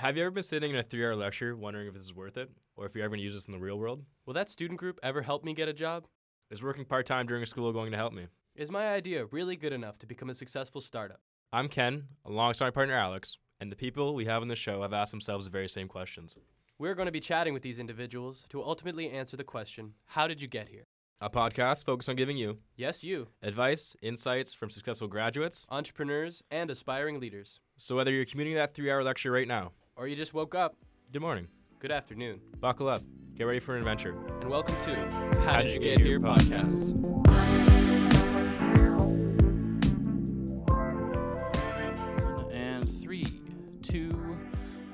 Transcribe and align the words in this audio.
Have 0.00 0.16
you 0.16 0.22
ever 0.22 0.30
been 0.30 0.42
sitting 0.42 0.70
in 0.70 0.78
a 0.78 0.82
three 0.82 1.04
hour 1.04 1.14
lecture 1.14 1.54
wondering 1.54 1.86
if 1.86 1.92
this 1.92 2.04
is 2.04 2.14
worth 2.14 2.38
it 2.38 2.50
or 2.74 2.86
if 2.86 2.94
you're 2.94 3.04
ever 3.04 3.10
going 3.10 3.20
to 3.20 3.22
use 3.22 3.34
this 3.34 3.44
in 3.44 3.52
the 3.52 3.58
real 3.58 3.78
world? 3.78 4.02
Will 4.24 4.32
that 4.32 4.48
student 4.48 4.80
group 4.80 4.98
ever 5.02 5.20
help 5.20 5.44
me 5.44 5.52
get 5.52 5.68
a 5.68 5.74
job? 5.74 6.06
Is 6.50 6.62
working 6.62 6.86
part 6.86 7.04
time 7.04 7.26
during 7.26 7.44
school 7.44 7.70
going 7.70 7.90
to 7.90 7.98
help 7.98 8.14
me? 8.14 8.28
Is 8.54 8.70
my 8.70 8.88
idea 8.88 9.26
really 9.26 9.56
good 9.56 9.74
enough 9.74 9.98
to 9.98 10.06
become 10.06 10.30
a 10.30 10.34
successful 10.34 10.80
startup? 10.80 11.20
I'm 11.52 11.68
Ken, 11.68 12.04
alongside 12.24 12.64
my 12.64 12.70
partner 12.70 12.94
Alex, 12.94 13.36
and 13.60 13.70
the 13.70 13.76
people 13.76 14.14
we 14.14 14.24
have 14.24 14.40
on 14.40 14.48
the 14.48 14.56
show 14.56 14.80
have 14.80 14.94
asked 14.94 15.10
themselves 15.10 15.44
the 15.44 15.50
very 15.50 15.68
same 15.68 15.86
questions. 15.86 16.34
We're 16.78 16.94
going 16.94 17.04
to 17.04 17.12
be 17.12 17.20
chatting 17.20 17.52
with 17.52 17.62
these 17.62 17.78
individuals 17.78 18.46
to 18.48 18.62
ultimately 18.62 19.10
answer 19.10 19.36
the 19.36 19.44
question 19.44 19.92
How 20.06 20.26
did 20.26 20.40
you 20.40 20.48
get 20.48 20.70
here? 20.70 20.84
A 21.20 21.28
podcast 21.28 21.84
focused 21.84 22.08
on 22.08 22.16
giving 22.16 22.38
you 22.38 22.56
Yes, 22.74 23.04
you, 23.04 23.28
advice, 23.42 23.94
insights 24.00 24.54
from 24.54 24.70
successful 24.70 25.08
graduates. 25.08 25.66
entrepreneurs 25.68 26.42
and 26.50 26.70
aspiring 26.70 27.20
leaders. 27.20 27.60
So 27.76 27.96
whether 27.96 28.10
you're 28.10 28.24
commuting 28.24 28.54
that 28.54 28.74
three 28.74 28.90
hour 28.90 29.04
lecture 29.04 29.30
right 29.30 29.46
now, 29.46 29.72
Or 30.00 30.08
you 30.08 30.16
just 30.16 30.32
woke 30.32 30.54
up. 30.54 30.76
good 31.12 31.20
morning, 31.20 31.46
Good 31.78 31.92
afternoon. 31.92 32.40
buckle 32.58 32.88
up, 32.88 33.02
get 33.36 33.44
ready 33.44 33.60
for 33.60 33.74
an 33.74 33.80
adventure. 33.80 34.16
And 34.40 34.48
welcome 34.48 34.74
to 34.84 34.94
How, 35.42 35.60
Did 35.60 35.74
You 35.74 35.78
Get, 35.80 35.98
Here 36.00 36.18
podcast. 36.18 36.96
And 42.52 42.90
three, 43.02 43.26
two, 43.82 44.10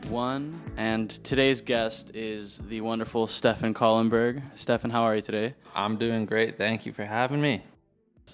one. 0.08 0.60
And 0.76 1.10
today's 1.24 1.60
guest 1.60 2.10
is 2.14 2.58
the 2.58 2.80
wonderful 2.80 3.26
Stefan 3.26 3.74
Collenberg. 3.74 4.42
Stefan, 4.56 4.90
how 4.90 5.02
are 5.02 5.14
you 5.16 5.22
today? 5.22 5.54
I'm 5.74 5.96
doing 5.96 6.26
great. 6.26 6.56
Thank 6.56 6.86
you 6.86 6.92
for 6.92 7.04
having 7.04 7.40
me. 7.40 7.62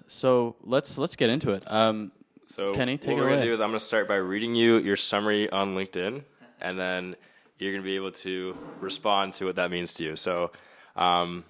So 0.07 0.57
let's 0.63 0.97
let's 0.99 1.17
get 1.17 1.29
into 1.31 1.53
it. 1.53 1.71
Um, 1.71 2.13
So 2.45 2.73
Kenny, 2.75 2.97
take 2.99 3.09
what 3.09 3.13
it 3.13 3.17
we're 3.21 3.27
away. 3.29 3.37
gonna 3.37 3.47
do 3.47 3.53
is 3.53 3.61
I'm 3.61 3.69
gonna 3.69 3.81
start 3.81 4.09
by 4.09 4.17
reading 4.17 4.55
you 4.55 4.79
your 4.79 4.97
summary 4.97 5.51
on 5.51 5.75
LinkedIn, 5.75 6.23
and 6.63 6.79
then 6.79 7.17
you're 7.59 7.73
gonna 7.73 7.85
be 7.85 7.97
able 7.97 8.13
to 8.13 8.57
respond 8.81 9.35
to 9.35 9.45
what 9.45 9.57
that 9.57 9.71
means 9.71 9.93
to 9.95 10.05
you. 10.05 10.17
So, 10.17 10.51
um, 10.97 11.45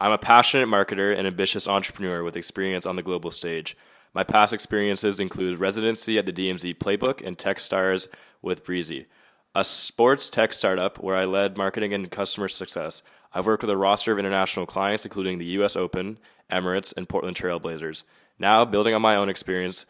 I'm 0.00 0.12
a 0.12 0.18
passionate 0.18 0.68
marketer 0.68 1.16
and 1.16 1.26
ambitious 1.26 1.68
entrepreneur 1.68 2.22
with 2.22 2.36
experience 2.36 2.86
on 2.86 2.96
the 2.96 3.02
global 3.02 3.30
stage. 3.30 3.76
My 4.14 4.24
past 4.24 4.52
experiences 4.52 5.20
include 5.20 5.60
residency 5.60 6.18
at 6.18 6.24
the 6.24 6.32
DMZ 6.32 6.78
Playbook 6.78 7.24
and 7.24 7.36
TechStars 7.36 8.08
with 8.42 8.64
Breezy, 8.64 9.06
a 9.54 9.62
sports 9.62 10.30
tech 10.30 10.52
startup 10.52 10.98
where 10.98 11.16
I 11.16 11.26
led 11.26 11.58
marketing 11.58 11.92
and 11.92 12.10
customer 12.10 12.48
success. 12.48 13.02
I've 13.32 13.46
worked 13.46 13.62
with 13.62 13.70
a 13.70 13.76
roster 13.76 14.10
of 14.10 14.18
international 14.18 14.66
clients, 14.66 15.04
including 15.04 15.38
the 15.38 15.44
US 15.60 15.76
Open, 15.76 16.18
Emirates, 16.50 16.94
and 16.96 17.08
Portland 17.08 17.36
Trailblazers. 17.36 18.04
Now, 18.38 18.64
building 18.64 18.94
on 18.94 19.02
my 19.02 19.16
own 19.16 19.28
experience 19.28 19.84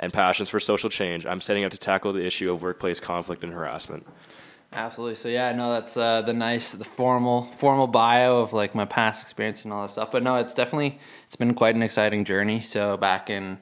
and 0.00 0.12
passions 0.12 0.48
for 0.48 0.58
social 0.58 0.90
change, 0.90 1.24
I'm 1.26 1.40
setting 1.40 1.62
out 1.62 1.70
to 1.70 1.78
tackle 1.78 2.12
the 2.12 2.26
issue 2.26 2.50
of 2.50 2.62
workplace 2.62 2.98
conflict 2.98 3.44
and 3.44 3.52
harassment. 3.52 4.06
Absolutely. 4.72 5.16
So 5.16 5.28
yeah, 5.28 5.52
no, 5.52 5.72
that's 5.72 5.96
uh, 5.96 6.22
the 6.22 6.32
nice, 6.32 6.72
the 6.72 6.84
formal, 6.84 7.42
formal 7.42 7.86
bio 7.86 8.40
of 8.40 8.52
like 8.52 8.74
my 8.74 8.84
past 8.84 9.22
experience 9.22 9.64
and 9.64 9.72
all 9.72 9.82
that 9.82 9.90
stuff. 9.90 10.10
But 10.10 10.22
no, 10.22 10.36
it's 10.36 10.54
definitely 10.54 10.98
it's 11.26 11.36
been 11.36 11.54
quite 11.54 11.74
an 11.74 11.82
exciting 11.82 12.24
journey. 12.24 12.60
So 12.60 12.96
back 12.96 13.28
in 13.28 13.58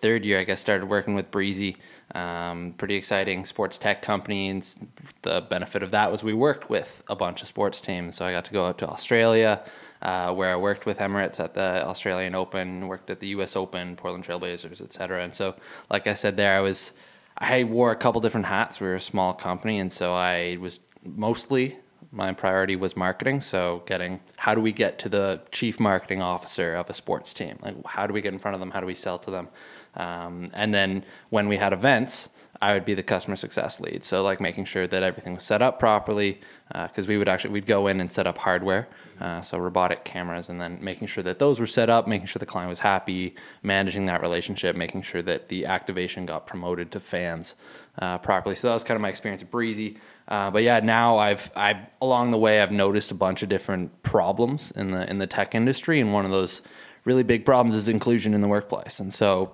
third 0.00 0.24
year, 0.24 0.40
I 0.40 0.44
guess 0.44 0.60
started 0.60 0.88
working 0.88 1.14
with 1.14 1.30
Breezy, 1.30 1.76
um, 2.14 2.74
pretty 2.78 2.94
exciting 2.96 3.44
sports 3.44 3.76
tech 3.76 4.00
company, 4.00 4.48
and 4.48 4.90
the 5.22 5.42
benefit 5.42 5.82
of 5.82 5.90
that 5.90 6.10
was 6.10 6.24
we 6.24 6.32
worked 6.32 6.70
with 6.70 7.02
a 7.08 7.14
bunch 7.14 7.42
of 7.42 7.48
sports 7.48 7.80
teams. 7.80 8.16
So 8.16 8.24
I 8.24 8.32
got 8.32 8.46
to 8.46 8.52
go 8.52 8.64
out 8.64 8.78
to 8.78 8.88
Australia. 8.88 9.62
Uh, 10.02 10.32
where 10.32 10.52
I 10.52 10.56
worked 10.56 10.84
with 10.84 10.98
Emirates 10.98 11.40
at 11.40 11.54
the 11.54 11.84
Australian 11.86 12.34
Open, 12.34 12.86
worked 12.86 13.08
at 13.08 13.20
the 13.20 13.28
U.S. 13.28 13.56
Open, 13.56 13.96
Portland 13.96 14.24
Trailblazers, 14.24 14.82
et 14.82 14.92
cetera. 14.92 15.24
And 15.24 15.34
so, 15.34 15.56
like 15.90 16.06
I 16.06 16.14
said, 16.14 16.36
there 16.36 16.56
I 16.56 16.60
was 16.60 16.92
I 17.38 17.64
wore 17.64 17.92
a 17.92 17.96
couple 17.96 18.20
different 18.20 18.46
hats. 18.46 18.80
We 18.80 18.86
were 18.86 18.94
a 18.94 19.00
small 19.00 19.32
company, 19.34 19.78
and 19.78 19.92
so 19.92 20.14
I 20.14 20.58
was 20.60 20.80
mostly 21.02 21.76
my 22.12 22.32
priority 22.32 22.76
was 22.76 22.96
marketing. 22.96 23.40
So 23.40 23.82
getting 23.86 24.20
how 24.36 24.54
do 24.54 24.60
we 24.60 24.72
get 24.72 24.98
to 25.00 25.08
the 25.08 25.42
chief 25.50 25.78
marketing 25.78 26.22
officer 26.22 26.74
of 26.74 26.88
a 26.88 26.94
sports 26.94 27.34
team? 27.34 27.58
Like 27.62 27.74
how 27.86 28.06
do 28.06 28.14
we 28.14 28.20
get 28.20 28.32
in 28.32 28.38
front 28.38 28.54
of 28.54 28.60
them? 28.60 28.70
How 28.70 28.80
do 28.80 28.86
we 28.86 28.94
sell 28.94 29.18
to 29.20 29.30
them? 29.30 29.48
Um, 29.94 30.50
and 30.52 30.74
then 30.74 31.04
when 31.30 31.48
we 31.48 31.56
had 31.56 31.72
events, 31.72 32.28
I 32.60 32.72
would 32.72 32.84
be 32.84 32.94
the 32.94 33.02
customer 33.02 33.36
success 33.36 33.80
lead. 33.80 34.04
So 34.04 34.22
like 34.22 34.40
making 34.40 34.64
sure 34.64 34.86
that 34.86 35.02
everything 35.02 35.34
was 35.34 35.44
set 35.44 35.62
up 35.62 35.78
properly, 35.78 36.40
because 36.72 37.06
we 37.06 37.16
would 37.18 37.28
actually 37.28 37.50
we'd 37.50 37.66
go 37.66 37.86
in 37.86 38.00
and 38.00 38.10
set 38.10 38.26
up 38.26 38.38
hardware, 38.38 38.88
uh, 39.20 39.40
so 39.40 39.58
robotic 39.58 40.04
cameras, 40.04 40.48
and 40.48 40.60
then 40.60 40.78
making 40.80 41.08
sure 41.08 41.22
that 41.22 41.38
those 41.38 41.60
were 41.60 41.66
set 41.66 41.90
up, 41.90 42.06
making 42.06 42.26
sure 42.26 42.40
the 42.40 42.46
client 42.46 42.68
was 42.68 42.80
happy, 42.80 43.34
managing 43.62 44.06
that 44.06 44.20
relationship, 44.22 44.76
making 44.76 45.02
sure 45.02 45.22
that 45.22 45.48
the 45.48 45.66
activation 45.66 46.26
got 46.26 46.46
promoted 46.46 46.90
to 46.92 47.00
fans 47.00 47.54
uh, 47.98 48.18
properly. 48.18 48.56
So 48.56 48.68
that 48.68 48.74
was 48.74 48.84
kind 48.84 48.96
of 48.96 49.02
my 49.02 49.08
experience 49.08 49.42
at 49.42 49.50
Breezy. 49.50 49.98
Uh, 50.28 50.50
but 50.50 50.62
yeah, 50.62 50.80
now 50.80 51.18
I've 51.18 51.50
I 51.54 51.86
along 52.00 52.30
the 52.30 52.38
way 52.38 52.60
I've 52.60 52.72
noticed 52.72 53.10
a 53.10 53.14
bunch 53.14 53.42
of 53.42 53.48
different 53.48 54.02
problems 54.02 54.70
in 54.72 54.90
the 54.90 55.08
in 55.08 55.18
the 55.18 55.26
tech 55.26 55.54
industry, 55.54 56.00
and 56.00 56.12
one 56.12 56.24
of 56.24 56.30
those 56.30 56.62
really 57.04 57.22
big 57.22 57.44
problems 57.44 57.76
is 57.76 57.86
inclusion 57.86 58.34
in 58.34 58.40
the 58.40 58.48
workplace. 58.48 58.98
And 58.98 59.14
so 59.14 59.52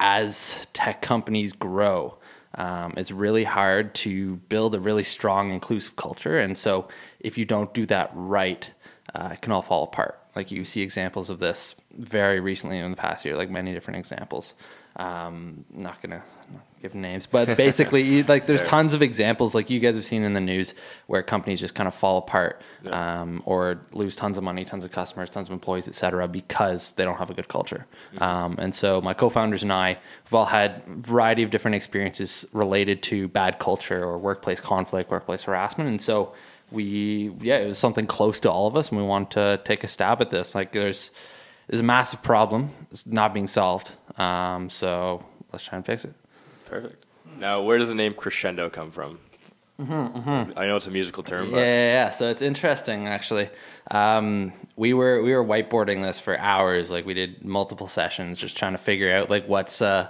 as 0.00 0.66
tech 0.72 1.02
companies 1.02 1.52
grow, 1.52 2.16
um, 2.54 2.94
it's 2.96 3.10
really 3.10 3.44
hard 3.44 3.94
to 3.96 4.36
build 4.48 4.74
a 4.74 4.80
really 4.80 5.04
strong 5.04 5.50
inclusive 5.52 5.96
culture. 5.96 6.38
And 6.38 6.56
so 6.56 6.88
if 7.20 7.38
you 7.38 7.44
don't 7.44 7.72
do 7.72 7.86
that 7.86 8.10
right, 8.14 8.68
uh, 9.14 9.30
it 9.32 9.40
can 9.40 9.52
all 9.52 9.62
fall 9.62 9.84
apart. 9.84 10.18
Like 10.36 10.50
you 10.50 10.64
see 10.64 10.82
examples 10.82 11.30
of 11.30 11.38
this 11.38 11.76
very 11.96 12.40
recently 12.40 12.78
in 12.78 12.90
the 12.90 12.96
past 12.96 13.24
year, 13.24 13.36
like 13.36 13.50
many 13.50 13.72
different 13.72 13.98
examples. 13.98 14.54
Um, 14.96 15.64
not 15.70 16.00
gonna 16.02 16.22
give 16.82 16.94
names, 16.96 17.26
but 17.26 17.56
basically, 17.56 18.02
you- 18.02 18.24
like 18.28 18.46
there's 18.46 18.60
tons 18.62 18.92
of 18.92 19.00
examples 19.02 19.54
like 19.54 19.70
you 19.70 19.78
guys 19.80 19.94
have 19.94 20.04
seen 20.04 20.22
in 20.24 20.34
the 20.34 20.40
news 20.40 20.74
where 21.06 21.22
companies 21.22 21.60
just 21.60 21.74
kind 21.74 21.86
of 21.86 21.94
fall 21.94 22.18
apart 22.18 22.60
um, 22.90 23.40
or 23.46 23.80
lose 23.92 24.16
tons 24.16 24.36
of 24.36 24.42
money, 24.44 24.64
tons 24.64 24.84
of 24.84 24.90
customers, 24.90 25.30
tons 25.30 25.48
of 25.48 25.52
employees, 25.52 25.86
et 25.88 25.94
cetera, 25.94 26.26
because 26.26 26.92
they 26.92 27.04
don't 27.04 27.18
have 27.18 27.30
a 27.30 27.34
good 27.34 27.48
culture. 27.48 27.86
Um, 28.18 28.56
and 28.58 28.74
so 28.74 29.00
my 29.00 29.14
co-founders 29.14 29.62
and 29.62 29.72
I 29.72 29.90
have 30.24 30.34
all 30.34 30.46
had 30.46 30.82
a 30.88 30.94
variety 30.96 31.42
of 31.44 31.50
different 31.50 31.76
experiences 31.76 32.44
related 32.52 33.02
to 33.04 33.28
bad 33.28 33.58
culture 33.60 34.02
or 34.04 34.18
workplace 34.18 34.60
conflict, 34.60 35.10
workplace 35.10 35.44
harassment, 35.44 35.88
and 35.88 36.02
so 36.02 36.34
we 36.72 37.30
yeah 37.42 37.58
it 37.58 37.66
was 37.66 37.78
something 37.78 38.06
close 38.06 38.40
to 38.40 38.50
all 38.50 38.66
of 38.66 38.76
us, 38.76 38.88
and 38.90 38.98
we 38.98 39.04
wanted 39.06 39.30
to 39.30 39.60
take 39.64 39.84
a 39.84 39.88
stab 39.88 40.20
at 40.20 40.30
this. 40.30 40.54
Like 40.54 40.72
there's 40.72 41.10
there's 41.68 41.80
a 41.80 41.84
massive 41.84 42.22
problem. 42.22 42.70
It's 42.90 43.06
not 43.06 43.32
being 43.32 43.46
solved. 43.46 43.92
Um, 44.18 44.68
so 44.68 45.24
let's 45.52 45.64
try 45.64 45.76
and 45.76 45.86
fix 45.86 46.04
it. 46.04 46.14
Perfect. 46.72 47.04
Now, 47.38 47.60
where 47.60 47.76
does 47.76 47.88
the 47.88 47.94
name 47.94 48.14
crescendo 48.14 48.70
come 48.70 48.90
from? 48.90 49.18
I 50.56 50.66
know 50.66 50.76
it's 50.76 50.86
a 50.86 50.90
musical 50.90 51.22
term, 51.22 51.46
Yeah, 51.46 51.50
but 51.50 51.58
yeah, 51.58 51.92
yeah. 51.92 52.10
So 52.10 52.30
it's 52.30 52.40
interesting 52.40 53.08
actually. 53.08 53.50
Um, 53.90 54.54
we 54.76 54.94
were 54.94 55.22
we 55.22 55.34
were 55.34 55.44
whiteboarding 55.44 56.02
this 56.02 56.18
for 56.18 56.38
hours. 56.38 56.90
Like 56.90 57.04
we 57.04 57.12
did 57.12 57.44
multiple 57.44 57.88
sessions, 57.88 58.38
just 58.38 58.56
trying 58.56 58.72
to 58.72 58.78
figure 58.78 59.12
out 59.12 59.28
like 59.28 59.46
what's. 59.46 59.82
Uh, 59.82 60.08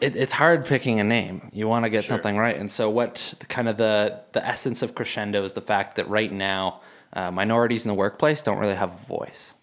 it, 0.00 0.16
it's 0.16 0.32
hard 0.32 0.64
picking 0.64 0.98
a 0.98 1.04
name. 1.04 1.50
You 1.52 1.68
want 1.68 1.84
to 1.84 1.90
get 1.90 2.04
something 2.04 2.36
right, 2.36 2.56
and 2.56 2.70
so 2.70 2.90
what 2.90 3.34
the, 3.38 3.46
kind 3.46 3.68
of 3.68 3.76
the 3.76 4.20
the 4.32 4.44
essence 4.44 4.82
of 4.82 4.96
crescendo 4.96 5.44
is 5.44 5.52
the 5.52 5.60
fact 5.60 5.94
that 5.96 6.08
right 6.08 6.32
now 6.32 6.80
uh, 7.12 7.30
minorities 7.30 7.84
in 7.84 7.88
the 7.88 7.94
workplace 7.94 8.42
don't 8.42 8.58
really 8.58 8.74
have 8.74 8.94
a 8.94 9.06
voice. 9.06 9.54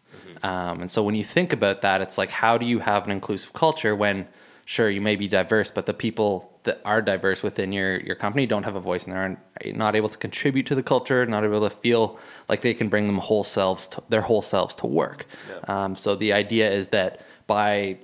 Um, 0.43 0.81
and 0.81 0.91
so 0.91 1.03
when 1.03 1.15
you 1.15 1.23
think 1.23 1.51
about 1.51 1.81
that, 1.81 2.01
it's 2.01 2.17
like 2.17 2.29
how 2.29 2.57
do 2.57 2.65
you 2.65 2.79
have 2.79 3.05
an 3.05 3.11
inclusive 3.11 3.51
culture 3.53 3.95
when 3.95 4.27
sure 4.65 4.89
you 4.89 5.01
may 5.01 5.15
be 5.15 5.27
diverse, 5.27 5.69
but 5.69 5.85
the 5.85 5.93
people 5.93 6.59
that 6.63 6.81
are 6.83 7.01
diverse 7.01 7.43
within 7.43 7.71
your 7.71 7.99
your 8.01 8.15
company 8.15 8.45
don't 8.45 8.63
have 8.63 8.75
a 8.75 8.79
voice 8.79 9.05
and 9.05 9.13
they're 9.13 9.37
not 9.73 9.95
able 9.95 10.09
to 10.09 10.17
contribute 10.17 10.65
to 10.65 10.75
the 10.75 10.83
culture, 10.83 11.25
not 11.25 11.43
able 11.43 11.61
to 11.61 11.69
feel 11.69 12.19
like 12.49 12.61
they 12.61 12.73
can 12.73 12.89
bring 12.89 13.07
them 13.07 13.19
whole 13.19 13.43
selves 13.43 13.87
to, 13.87 14.03
their 14.09 14.21
whole 14.21 14.41
selves 14.41 14.73
to 14.75 14.87
work. 14.87 15.25
Um, 15.69 15.95
so 15.95 16.15
the 16.15 16.33
idea 16.33 16.69
is 16.71 16.89
that 16.89 17.21
by 17.47 17.99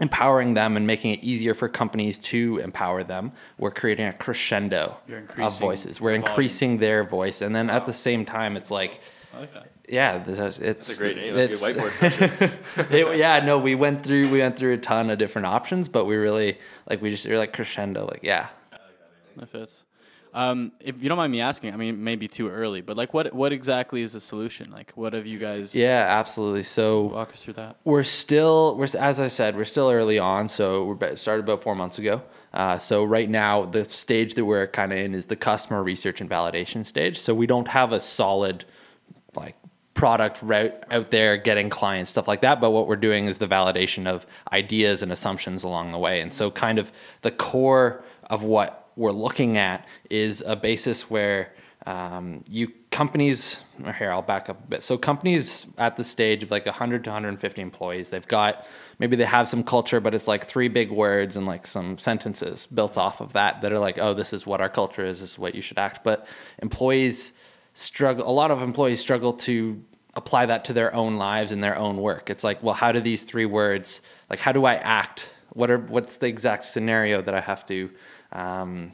empowering 0.00 0.54
them 0.54 0.76
and 0.76 0.86
making 0.86 1.12
it 1.12 1.22
easier 1.22 1.52
for 1.52 1.68
companies 1.68 2.16
to 2.18 2.58
empower 2.58 3.02
them, 3.02 3.32
we're 3.58 3.70
creating 3.70 4.06
a 4.06 4.12
crescendo 4.14 4.96
of 5.36 5.58
voices. 5.58 6.00
We're 6.00 6.10
volume. 6.10 6.24
increasing 6.26 6.78
their 6.78 7.04
voice, 7.04 7.42
and 7.42 7.54
then 7.54 7.68
at 7.68 7.84
the 7.84 7.92
same 7.92 8.24
time, 8.24 8.56
it's 8.56 8.70
like. 8.70 9.00
I 9.34 9.40
like 9.40 9.54
that. 9.54 9.70
Yeah, 9.88 10.18
this 10.18 10.38
is, 10.38 10.58
it's 10.58 10.88
it's 10.88 10.98
a 10.98 11.02
great 11.02 11.16
name. 11.16 11.34
That's 11.34 11.62
a 11.62 11.72
good 11.72 11.76
whiteboard 11.82 11.92
session. 12.02 12.30
it, 12.90 13.16
yeah, 13.18 13.44
no, 13.44 13.58
we 13.58 13.74
went 13.74 14.02
through 14.04 14.28
we 14.30 14.40
went 14.40 14.56
through 14.56 14.74
a 14.74 14.78
ton 14.78 15.10
of 15.10 15.18
different 15.18 15.46
options, 15.46 15.88
but 15.88 16.04
we 16.04 16.16
really 16.16 16.58
like 16.88 17.00
we 17.00 17.10
just 17.10 17.26
we 17.26 17.34
are 17.34 17.38
like 17.38 17.52
crescendo, 17.52 18.06
like 18.06 18.20
yeah. 18.22 18.48
That 19.36 19.48
fits. 19.48 19.84
Um, 20.32 20.70
if 20.80 21.02
you 21.02 21.08
don't 21.08 21.18
mind 21.18 21.32
me 21.32 21.40
asking, 21.40 21.74
I 21.74 21.76
mean, 21.76 22.04
maybe 22.04 22.28
too 22.28 22.48
early, 22.48 22.82
but 22.82 22.96
like, 22.96 23.12
what 23.12 23.32
what 23.32 23.52
exactly 23.52 24.02
is 24.02 24.12
the 24.12 24.20
solution? 24.20 24.70
Like, 24.70 24.92
what 24.94 25.12
have 25.12 25.26
you 25.26 25.38
guys? 25.38 25.74
Yeah, 25.74 26.06
absolutely. 26.08 26.62
So 26.62 27.02
Walk 27.02 27.32
us 27.32 27.42
through 27.42 27.54
that. 27.54 27.76
we're 27.84 28.04
still 28.04 28.76
we're 28.76 28.86
as 28.98 29.20
I 29.20 29.28
said, 29.28 29.56
we're 29.56 29.64
still 29.64 29.90
early 29.90 30.18
on. 30.18 30.48
So 30.48 30.84
we're 30.84 31.16
started 31.16 31.44
about 31.44 31.62
four 31.62 31.74
months 31.74 31.98
ago. 31.98 32.22
Uh, 32.52 32.78
so 32.78 33.04
right 33.04 33.28
now, 33.30 33.64
the 33.64 33.84
stage 33.84 34.34
that 34.34 34.44
we're 34.44 34.66
kind 34.66 34.92
of 34.92 34.98
in 34.98 35.14
is 35.14 35.26
the 35.26 35.36
customer 35.36 35.82
research 35.82 36.20
and 36.20 36.28
validation 36.30 36.84
stage. 36.84 37.18
So 37.18 37.32
we 37.34 37.46
don't 37.46 37.68
have 37.68 37.92
a 37.92 38.00
solid 38.00 38.64
like 38.64 38.74
product 39.94 40.40
route 40.42 40.72
out 40.90 41.10
there 41.10 41.36
getting 41.36 41.68
clients 41.68 42.10
stuff 42.10 42.28
like 42.28 42.40
that 42.40 42.60
but 42.60 42.70
what 42.70 42.86
we're 42.86 42.96
doing 42.96 43.26
is 43.26 43.38
the 43.38 43.48
validation 43.48 44.06
of 44.06 44.26
ideas 44.52 45.02
and 45.02 45.10
assumptions 45.10 45.62
along 45.62 45.92
the 45.92 45.98
way 45.98 46.20
and 46.20 46.32
so 46.32 46.50
kind 46.50 46.78
of 46.78 46.92
the 47.22 47.30
core 47.30 48.02
of 48.24 48.44
what 48.44 48.88
we're 48.96 49.10
looking 49.10 49.56
at 49.56 49.86
is 50.08 50.42
a 50.46 50.54
basis 50.54 51.10
where 51.10 51.52
um, 51.86 52.44
you 52.48 52.72
companies 52.90 53.60
here 53.98 54.10
I'll 54.12 54.20
back 54.20 54.50
up 54.50 54.62
a 54.62 54.66
bit. 54.68 54.82
So 54.82 54.98
companies 54.98 55.66
at 55.78 55.96
the 55.96 56.04
stage 56.04 56.42
of 56.42 56.50
like 56.50 56.66
100 56.66 57.04
to 57.04 57.10
150 57.10 57.62
employees, 57.62 58.10
they've 58.10 58.26
got 58.26 58.66
maybe 58.98 59.16
they 59.16 59.24
have 59.24 59.48
some 59.48 59.64
culture, 59.64 60.00
but 60.00 60.14
it's 60.14 60.28
like 60.28 60.44
three 60.44 60.68
big 60.68 60.90
words 60.90 61.36
and 61.36 61.46
like 61.46 61.66
some 61.66 61.96
sentences 61.96 62.66
built 62.66 62.98
off 62.98 63.20
of 63.20 63.32
that 63.32 63.62
that 63.62 63.72
are 63.72 63.78
like, 63.78 63.98
oh, 63.98 64.12
this 64.12 64.32
is 64.32 64.46
what 64.46 64.60
our 64.60 64.68
culture 64.68 65.06
is, 65.06 65.20
this 65.20 65.32
is 65.32 65.38
what 65.38 65.54
you 65.54 65.62
should 65.62 65.78
act. 65.78 66.04
But 66.04 66.26
employees 66.60 67.32
struggle. 67.80 68.28
A 68.28 68.30
lot 68.30 68.50
of 68.50 68.62
employees 68.62 69.00
struggle 69.00 69.32
to 69.32 69.82
apply 70.14 70.46
that 70.46 70.64
to 70.66 70.72
their 70.72 70.94
own 70.94 71.16
lives 71.16 71.52
and 71.52 71.62
their 71.62 71.76
own 71.76 71.96
work. 71.96 72.30
It's 72.30 72.44
like, 72.44 72.62
well, 72.62 72.74
how 72.74 72.92
do 72.92 73.00
these 73.00 73.22
three 73.22 73.46
words 73.46 74.00
like 74.28 74.38
how 74.38 74.52
do 74.52 74.64
I 74.64 74.74
act? 74.74 75.26
What 75.50 75.70
are 75.70 75.78
what's 75.78 76.16
the 76.18 76.26
exact 76.26 76.64
scenario 76.64 77.20
that 77.22 77.34
I 77.34 77.40
have 77.40 77.66
to 77.66 77.90
um, 78.32 78.92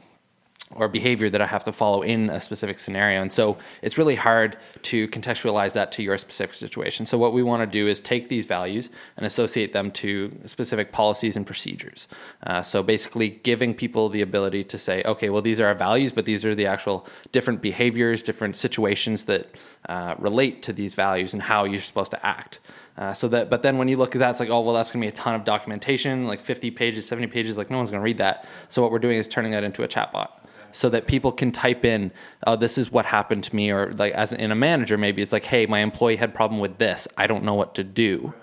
or 0.75 0.87
behavior 0.87 1.29
that 1.29 1.41
I 1.41 1.45
have 1.45 1.63
to 1.63 1.71
follow 1.71 2.01
in 2.01 2.29
a 2.29 2.41
specific 2.41 2.79
scenario. 2.79 3.21
And 3.21 3.31
so 3.31 3.57
it's 3.81 3.97
really 3.97 4.15
hard 4.15 4.57
to 4.83 5.07
contextualize 5.07 5.73
that 5.73 5.91
to 5.93 6.03
your 6.03 6.17
specific 6.17 6.55
situation. 6.55 7.05
So 7.05 7.17
what 7.17 7.31
we 7.31 7.41
want 7.41 7.61
to 7.61 7.67
do 7.67 7.87
is 7.87 7.99
take 7.99 8.27
these 8.27 8.45
values 8.45 8.89
and 9.15 9.25
associate 9.25 9.71
them 9.71 9.91
to 9.91 10.37
specific 10.45 10.91
policies 10.91 11.37
and 11.37 11.45
procedures. 11.45 12.07
Uh, 12.45 12.61
so 12.61 12.83
basically 12.83 13.29
giving 13.29 13.73
people 13.73 14.09
the 14.09 14.21
ability 14.21 14.65
to 14.65 14.77
say, 14.77 15.03
okay, 15.03 15.29
well, 15.29 15.41
these 15.41 15.61
are 15.61 15.67
our 15.67 15.75
values, 15.75 16.11
but 16.11 16.25
these 16.25 16.43
are 16.43 16.53
the 16.53 16.65
actual 16.65 17.07
different 17.31 17.61
behaviors, 17.61 18.21
different 18.21 18.57
situations 18.57 19.25
that 19.25 19.49
uh, 19.87 20.15
relate 20.19 20.61
to 20.63 20.73
these 20.73 20.95
values 20.95 21.33
and 21.33 21.43
how 21.43 21.63
you're 21.63 21.79
supposed 21.79 22.11
to 22.11 22.25
act. 22.25 22.59
Uh, 22.97 23.13
so 23.13 23.27
that, 23.27 23.49
but 23.49 23.61
then 23.61 23.77
when 23.77 23.87
you 23.87 23.95
look 23.95 24.15
at 24.15 24.19
that, 24.19 24.31
it's 24.31 24.39
like, 24.39 24.49
oh, 24.49 24.59
well, 24.61 24.73
that's 24.73 24.91
going 24.91 25.01
to 25.01 25.05
be 25.05 25.09
a 25.09 25.15
ton 25.15 25.35
of 25.35 25.45
documentation, 25.45 26.25
like 26.25 26.41
50 26.41 26.71
pages, 26.71 27.07
70 27.07 27.27
pages, 27.27 27.55
like 27.55 27.69
no 27.69 27.77
one's 27.77 27.91
going 27.91 28.01
to 28.01 28.03
read 28.03 28.17
that. 28.17 28.45
So 28.69 28.81
what 28.81 28.91
we're 28.91 28.99
doing 28.99 29.17
is 29.17 29.27
turning 29.27 29.51
that 29.51 29.63
into 29.63 29.83
a 29.83 29.87
chatbot 29.87 30.29
so 30.71 30.89
that 30.89 31.07
people 31.07 31.31
can 31.31 31.51
type 31.51 31.85
in, 31.85 32.11
oh, 32.45 32.55
this 32.55 32.77
is 32.77 32.91
what 32.91 33.05
happened 33.05 33.43
to 33.45 33.55
me, 33.55 33.71
or 33.71 33.93
like 33.93 34.13
as 34.13 34.33
in 34.33 34.51
a 34.51 34.55
manager, 34.55 34.97
maybe 34.97 35.21
it's 35.21 35.31
like, 35.31 35.45
hey, 35.45 35.65
my 35.65 35.79
employee 35.79 36.17
had 36.17 36.33
problem 36.33 36.59
with 36.59 36.77
this. 36.77 37.07
I 37.17 37.27
don't 37.27 37.43
know 37.43 37.53
what 37.53 37.75
to 37.75 37.83
do. 37.83 38.33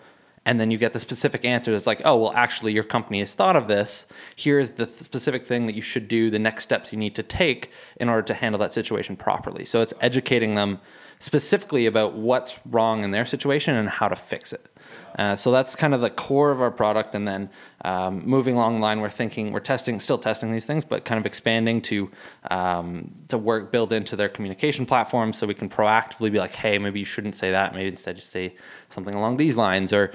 And 0.47 0.61
then 0.61 0.71
you 0.71 0.76
get 0.76 0.93
the 0.93 1.00
specific 1.00 1.44
answer 1.44 1.73
that's 1.73 1.87
like, 1.87 2.03
oh, 2.05 2.17
well, 2.19 2.32
actually, 2.35 2.75
your 2.75 2.85
company 2.85 3.21
has 3.21 3.35
thought 3.35 3.56
of 3.56 3.67
this. 3.67 4.06
Here's 4.37 4.73
the 4.73 4.85
th- 4.85 5.03
specific 5.03 5.47
thing 5.47 5.67
that 5.67 5.75
you 5.75 5.81
should 5.81 6.06
do, 6.06 6.29
the 6.29 6.38
next 6.38 6.65
steps 6.65 6.93
you 6.93 6.99
need 6.99 7.15
to 7.15 7.23
take 7.23 7.71
in 7.97 8.11
order 8.11 8.23
to 8.23 8.35
handle 8.35 8.59
that 8.59 8.75
situation 8.75 9.17
properly. 9.17 9.65
So 9.65 9.81
it's 9.81 9.94
educating 10.03 10.55
them 10.55 10.81
specifically 11.19 11.87
about 11.87 12.15
what's 12.15 12.61
wrong 12.67 13.05
in 13.05 13.11
their 13.11 13.25
situation 13.25 13.75
and 13.75 13.88
how 13.88 14.09
to 14.09 14.17
fix 14.17 14.53
it. 14.53 14.67
Uh, 15.16 15.37
so 15.37 15.52
that's 15.52 15.76
kind 15.76 15.94
of 15.94 16.00
the 16.00 16.11
core 16.11 16.50
of 16.50 16.61
our 16.61 16.70
product. 16.70 17.14
And 17.14 17.26
then 17.26 17.50
um, 17.84 18.26
moving 18.26 18.56
along 18.56 18.75
the 18.75 18.81
line, 18.81 19.00
we're 19.00 19.11
thinking, 19.11 19.52
we're 19.52 19.61
testing, 19.61 20.00
still 20.00 20.19
testing 20.19 20.50
these 20.50 20.66
things, 20.66 20.84
but 20.84 21.05
kind 21.05 21.19
of 21.19 21.26
expanding 21.26 21.81
to 21.82 22.11
um, 22.50 23.12
to 23.28 23.38
work 23.38 23.70
build 23.70 23.93
into 23.93 24.16
their 24.16 24.28
communication 24.28 24.87
platform, 24.87 25.32
so 25.32 25.46
we 25.46 25.55
can 25.55 25.69
proactively 25.69 26.32
be 26.32 26.38
like, 26.38 26.55
hey, 26.55 26.78
maybe 26.78 26.99
you 26.99 27.06
shouldn't 27.06 27.37
say 27.37 27.50
that. 27.50 27.75
Maybe 27.75 27.88
instead 27.88 28.16
just 28.16 28.31
say 28.31 28.56
something 28.88 29.14
along 29.14 29.37
these 29.37 29.56
lines. 29.56 29.93
Or 29.93 30.12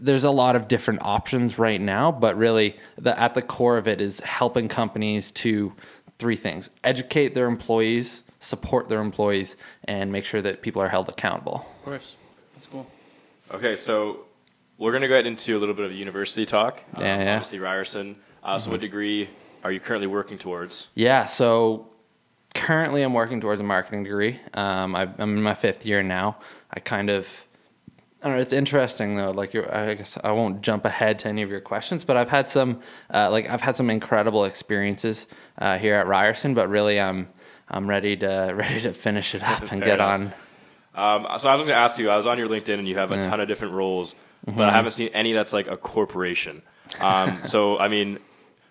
there's 0.00 0.24
a 0.24 0.30
lot 0.30 0.56
of 0.56 0.68
different 0.68 1.02
options 1.02 1.58
right 1.58 1.80
now, 1.80 2.10
but 2.10 2.36
really, 2.36 2.76
the, 2.96 3.18
at 3.18 3.34
the 3.34 3.42
core 3.42 3.78
of 3.78 3.86
it 3.86 4.00
is 4.00 4.20
helping 4.20 4.68
companies 4.68 5.30
to 5.32 5.72
three 6.18 6.36
things: 6.36 6.70
educate 6.82 7.34
their 7.34 7.46
employees, 7.46 8.22
support 8.40 8.88
their 8.88 9.00
employees, 9.00 9.56
and 9.84 10.10
make 10.10 10.24
sure 10.24 10.42
that 10.42 10.62
people 10.62 10.82
are 10.82 10.88
held 10.88 11.08
accountable. 11.08 11.66
Of 11.78 11.84
course. 11.84 12.16
That's 12.54 12.66
cool. 12.66 12.86
Okay, 13.52 13.76
so 13.76 14.24
we're 14.82 14.92
gonna 14.92 15.08
get 15.08 15.26
into 15.26 15.56
a 15.56 15.60
little 15.60 15.74
bit 15.74 15.84
of 15.86 15.92
a 15.92 15.94
university 15.94 16.44
talk. 16.44 16.80
Um, 16.96 17.02
Yeah, 17.04 17.22
yeah. 17.22 17.34
Obviously, 17.36 17.58
Ryerson. 17.60 18.16
Uh, 18.42 18.58
So, 18.58 18.70
what 18.72 18.80
degree 18.80 19.28
are 19.64 19.70
you 19.70 19.78
currently 19.80 20.08
working 20.08 20.38
towards? 20.38 20.88
Yeah, 20.94 21.24
so 21.24 21.86
currently 22.54 23.02
I'm 23.02 23.14
working 23.14 23.40
towards 23.40 23.60
a 23.60 23.64
marketing 23.64 24.02
degree. 24.04 24.40
Um, 24.54 24.94
I've, 24.96 25.18
I'm 25.20 25.36
in 25.36 25.42
my 25.42 25.54
fifth 25.54 25.86
year 25.86 26.02
now. 26.02 26.36
I 26.74 26.80
kind 26.80 27.08
of, 27.10 27.44
I 28.22 28.26
don't 28.28 28.36
know. 28.36 28.42
It's 28.42 28.52
interesting 28.52 29.16
though. 29.16 29.30
Like, 29.30 29.54
you're, 29.54 29.72
I 29.74 29.94
guess 29.94 30.18
I 30.24 30.32
won't 30.32 30.62
jump 30.62 30.84
ahead 30.84 31.18
to 31.20 31.28
any 31.28 31.42
of 31.42 31.50
your 31.50 31.60
questions, 31.60 32.02
but 32.04 32.16
I've 32.16 32.30
had 32.30 32.48
some, 32.48 32.80
uh, 33.14 33.30
like, 33.30 33.48
I've 33.48 33.60
had 33.62 33.76
some 33.76 33.88
incredible 33.90 34.44
experiences 34.44 35.26
uh, 35.58 35.78
here 35.78 35.94
at 35.94 36.06
Ryerson. 36.08 36.54
But 36.54 36.68
really, 36.68 37.00
I'm, 37.00 37.28
I'm 37.68 37.88
ready 37.88 38.16
to 38.16 38.52
ready 38.56 38.80
to 38.80 38.92
finish 38.92 39.34
it 39.36 39.42
up 39.44 39.60
and 39.60 39.80
Fair 39.80 39.80
get 39.80 39.94
enough. 40.00 40.34
on. 40.94 41.24
Um, 41.24 41.38
so 41.38 41.48
I 41.48 41.54
was 41.54 41.60
going 41.66 41.68
to 41.68 41.74
ask 41.76 41.98
you. 41.98 42.10
I 42.10 42.16
was 42.16 42.26
on 42.26 42.36
your 42.36 42.48
LinkedIn, 42.48 42.78
and 42.78 42.86
you 42.88 42.96
have 42.96 43.12
a 43.12 43.22
ton 43.22 43.40
of 43.40 43.48
different 43.48 43.72
roles, 43.74 44.14
but 44.46 44.68
I 44.68 44.72
haven't 44.72 44.92
seen 44.92 45.08
any 45.08 45.32
that's 45.32 45.52
like 45.52 45.66
a 45.68 45.76
corporation. 45.76 46.62
Um, 47.00 47.42
so 47.42 47.78
I 47.78 47.88
mean, 47.88 48.18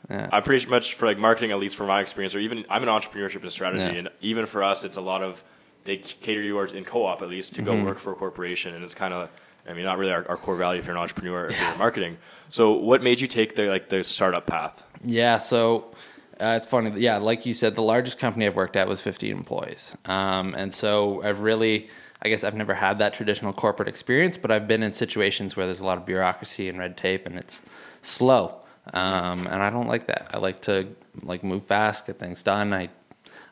I'm 0.09 0.43
pretty 0.43 0.65
much 0.67 0.95
for 0.95 1.05
like 1.05 1.17
marketing, 1.17 1.51
at 1.51 1.59
least 1.59 1.75
from 1.75 1.87
my 1.87 2.01
experience, 2.01 2.35
or 2.35 2.39
even 2.39 2.65
I'm 2.69 2.83
an 2.83 2.89
entrepreneurship 2.89 3.41
and 3.41 3.51
strategy, 3.51 3.83
Yeah. 3.83 3.99
and 3.99 4.09
even 4.21 4.45
for 4.45 4.63
us, 4.63 4.83
it's 4.83 4.97
a 4.97 5.01
lot 5.01 5.21
of 5.23 5.43
they 5.83 5.97
cater 5.97 6.41
you 6.41 6.59
in 6.61 6.83
co-op 6.83 7.21
at 7.21 7.29
least 7.29 7.55
to 7.55 7.61
go 7.61 7.81
work 7.83 7.97
for 7.97 8.11
a 8.11 8.15
corporation, 8.15 8.75
and 8.75 8.83
it's 8.83 8.93
kind 8.95 9.13
of. 9.13 9.29
I 9.69 9.73
mean, 9.73 9.85
not 9.85 9.99
really 9.99 10.11
our, 10.11 10.27
our 10.27 10.37
core 10.37 10.55
value 10.55 10.79
if 10.79 10.87
you're 10.87 10.95
an 10.95 11.01
entrepreneur 11.01 11.43
or 11.43 11.47
if 11.49 11.61
you're 11.61 11.71
in 11.71 11.77
marketing. 11.77 12.17
So, 12.49 12.71
what 12.71 13.03
made 13.03 13.21
you 13.21 13.27
take 13.27 13.55
the 13.55 13.67
like 13.67 13.89
the 13.89 14.03
startup 14.03 14.47
path? 14.47 14.83
Yeah, 15.03 15.37
so 15.37 15.93
uh, 16.39 16.55
it's 16.57 16.65
funny. 16.65 16.99
Yeah, 16.99 17.17
like 17.17 17.45
you 17.45 17.53
said, 17.53 17.75
the 17.75 17.83
largest 17.83 18.17
company 18.17 18.47
I've 18.47 18.55
worked 18.55 18.75
at 18.75 18.87
was 18.87 19.01
15 19.01 19.31
employees. 19.31 19.95
Um, 20.05 20.55
and 20.55 20.73
so 20.73 21.21
I've 21.21 21.41
really, 21.41 21.89
I 22.21 22.29
guess 22.29 22.43
I've 22.43 22.55
never 22.55 22.75
had 22.75 22.99
that 22.99 23.13
traditional 23.13 23.51
corporate 23.51 23.87
experience, 23.87 24.37
but 24.37 24.51
I've 24.51 24.67
been 24.67 24.83
in 24.83 24.93
situations 24.93 25.55
where 25.55 25.65
there's 25.65 25.79
a 25.79 25.85
lot 25.85 25.97
of 25.97 26.05
bureaucracy 26.05 26.69
and 26.69 26.77
red 26.77 26.95
tape 26.95 27.25
and 27.25 27.35
it's 27.35 27.61
slow. 28.01 28.57
Um, 28.93 29.47
and 29.47 29.63
I 29.63 29.69
don't 29.69 29.87
like 29.87 30.07
that. 30.07 30.29
I 30.33 30.37
like 30.37 30.61
to 30.61 30.87
like 31.23 31.43
move 31.43 31.65
fast, 31.65 32.07
get 32.07 32.19
things 32.19 32.43
done. 32.43 32.73
I, 32.73 32.89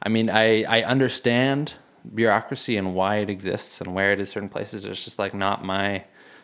I 0.03 0.09
mean, 0.09 0.29
I, 0.29 0.63
I 0.63 0.83
understand 0.83 1.73
bureaucracy 2.13 2.77
and 2.77 2.93
why 2.93 3.17
it 3.17 3.29
exists 3.29 3.81
and 3.81 3.93
where 3.93 4.11
it 4.11 4.19
is 4.19 4.29
certain 4.29 4.49
places. 4.49 4.85
It's 4.85 5.03
just 5.03 5.17
like 5.17 5.33
not 5.33 5.63
my, 5.63 6.03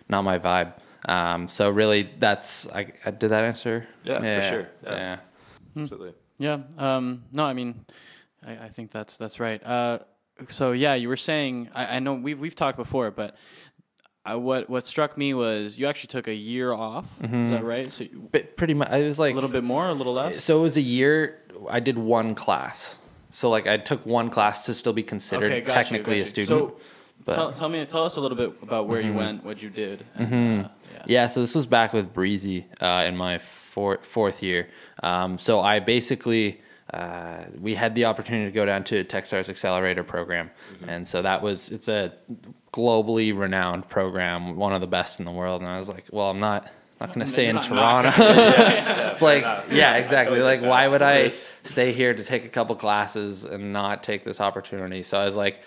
not 0.10 0.24
my 0.24 0.40
vibe. 0.40 0.74
Um, 1.08 1.48
so 1.48 1.70
really, 1.70 2.10
that's 2.18 2.68
I, 2.72 2.92
I 3.06 3.12
did 3.12 3.30
that 3.30 3.44
answer. 3.44 3.88
Yeah, 4.04 4.24
yeah 4.24 4.40
for 4.40 4.48
sure. 4.48 4.70
Yeah. 4.84 4.96
yeah. 4.96 5.18
Absolutely. 5.78 6.14
Yeah. 6.38 6.60
Um, 6.78 7.24
no, 7.32 7.46
I 7.46 7.54
mean, 7.54 7.86
I, 8.46 8.66
I 8.66 8.70
think 8.70 8.92
that's 8.92 9.18
that's 9.18 9.40
right. 9.40 9.64
Uh, 9.64 10.00
so 10.48 10.72
yeah, 10.72 10.94
you 10.96 11.08
were 11.10 11.18
saying. 11.18 11.70
I, 11.74 11.98
I 11.98 12.00
know 12.00 12.14
we've 12.14 12.40
we've 12.40 12.56
talked 12.56 12.78
before, 12.78 13.12
but 13.12 13.36
I, 14.26 14.36
what 14.36 14.70
what 14.70 14.86
struck 14.88 15.18
me 15.18 15.34
was 15.34 15.78
you 15.80 15.88
actually 15.88 16.08
took 16.10 16.28
a 16.28 16.34
year 16.34 16.74
off. 16.74 17.06
Is 17.24 17.52
that 17.52 17.64
right? 17.64 17.92
So 17.92 18.04
you- 18.06 18.30
But 18.32 18.58
pretty 18.58 18.74
much, 18.74 18.90
it 18.92 19.04
was 19.04 19.20
like 19.20 19.32
a 19.34 19.36
little 19.36 19.50
bit 19.50 19.64
more, 19.64 19.88
a 19.88 19.94
little 19.94 20.14
less. 20.14 20.44
So 20.44 20.58
it 20.60 20.62
was 20.62 20.78
a 20.78 20.82
year. 20.82 21.42
I 21.70 21.80
did 21.80 21.98
one 21.98 22.36
class. 22.36 22.98
So 23.30 23.50
like 23.50 23.68
I 23.68 23.78
took 23.78 24.06
one 24.06 24.30
class 24.30 24.66
to 24.66 24.74
still 24.74 24.94
be 24.94 25.04
considered 25.04 25.46
Okay, 25.52 25.62
got 25.62 25.68
you, 25.68 25.74
technically 25.74 26.22
a 26.22 26.26
student. 26.26 26.48
So 26.48 26.78
Mm-hmm. 27.26 27.34
tell, 27.34 27.52
tell 27.54 27.70
me, 27.70 27.84
tell 27.86 28.04
us 28.04 28.18
a 28.18 28.22
little 28.22 28.38
bit 28.38 28.54
about 28.62 28.88
where 28.88 29.00
you 29.02 29.14
went, 29.14 29.44
what 29.44 29.64
you 29.64 29.70
did. 29.70 30.06
And, 30.16 30.66
uh, 30.66 30.70
yeah. 30.94 31.04
Yeah, 31.08 31.28
so 31.28 31.40
this 31.40 31.56
was 31.56 31.66
back 31.66 31.92
with 31.94 32.14
Breezy 32.14 32.66
uh, 32.82 33.06
in 33.08 33.16
my 33.18 33.40
four, 33.40 34.00
fourth 34.04 34.44
year. 34.44 34.68
Um, 35.02 35.38
so 35.40 35.60
I 35.62 35.80
basically 35.80 36.62
uh, 36.94 37.46
we 37.60 37.76
had 37.76 37.96
the 37.96 38.06
opportunity 38.06 38.46
to 38.46 38.52
go 38.52 38.66
down 38.66 38.84
to 38.86 39.04
Techstars 39.04 39.50
Accelerator 39.50 40.04
program, 40.04 40.52
and 40.88 41.08
so 41.08 41.22
that 41.22 41.42
was 41.42 41.72
it's 41.72 41.88
a 41.88 42.14
globally 42.72 43.38
renowned 43.38 43.90
program, 43.90 44.56
one 44.56 44.74
of 44.74 44.82
the 44.82 44.88
best 44.88 45.20
in 45.20 45.26
the 45.26 45.32
world. 45.32 45.62
And 45.62 45.70
I 45.70 45.80
was 45.80 45.90
like, 45.90 46.06
well, 46.12 46.30
I'm 46.30 46.40
not 46.40 46.70
not 47.00 47.10
going 47.10 47.26
to 47.26 47.32
stay 47.32 47.48
in 47.48 47.56
Not- 47.56 47.70
not 47.72 48.02
Toronto. 48.04 48.12
it's 49.12 49.22
like 49.22 49.44
yeah, 49.72 49.96
exactly. 49.98 50.38
totally 50.38 50.58
Like 50.58 50.70
why 50.70 50.88
would 50.88 51.02
I 51.02 51.30
stay 51.30 51.92
here 51.92 52.14
to 52.14 52.24
take 52.24 52.46
a 52.46 52.50
couple 52.50 52.76
classes 52.76 53.46
and 53.46 53.74
not 53.74 54.04
take 54.04 54.24
this 54.24 54.40
opportunity? 54.40 55.04
So 55.04 55.20
I 55.20 55.26
was 55.26 55.36
like. 55.36 55.60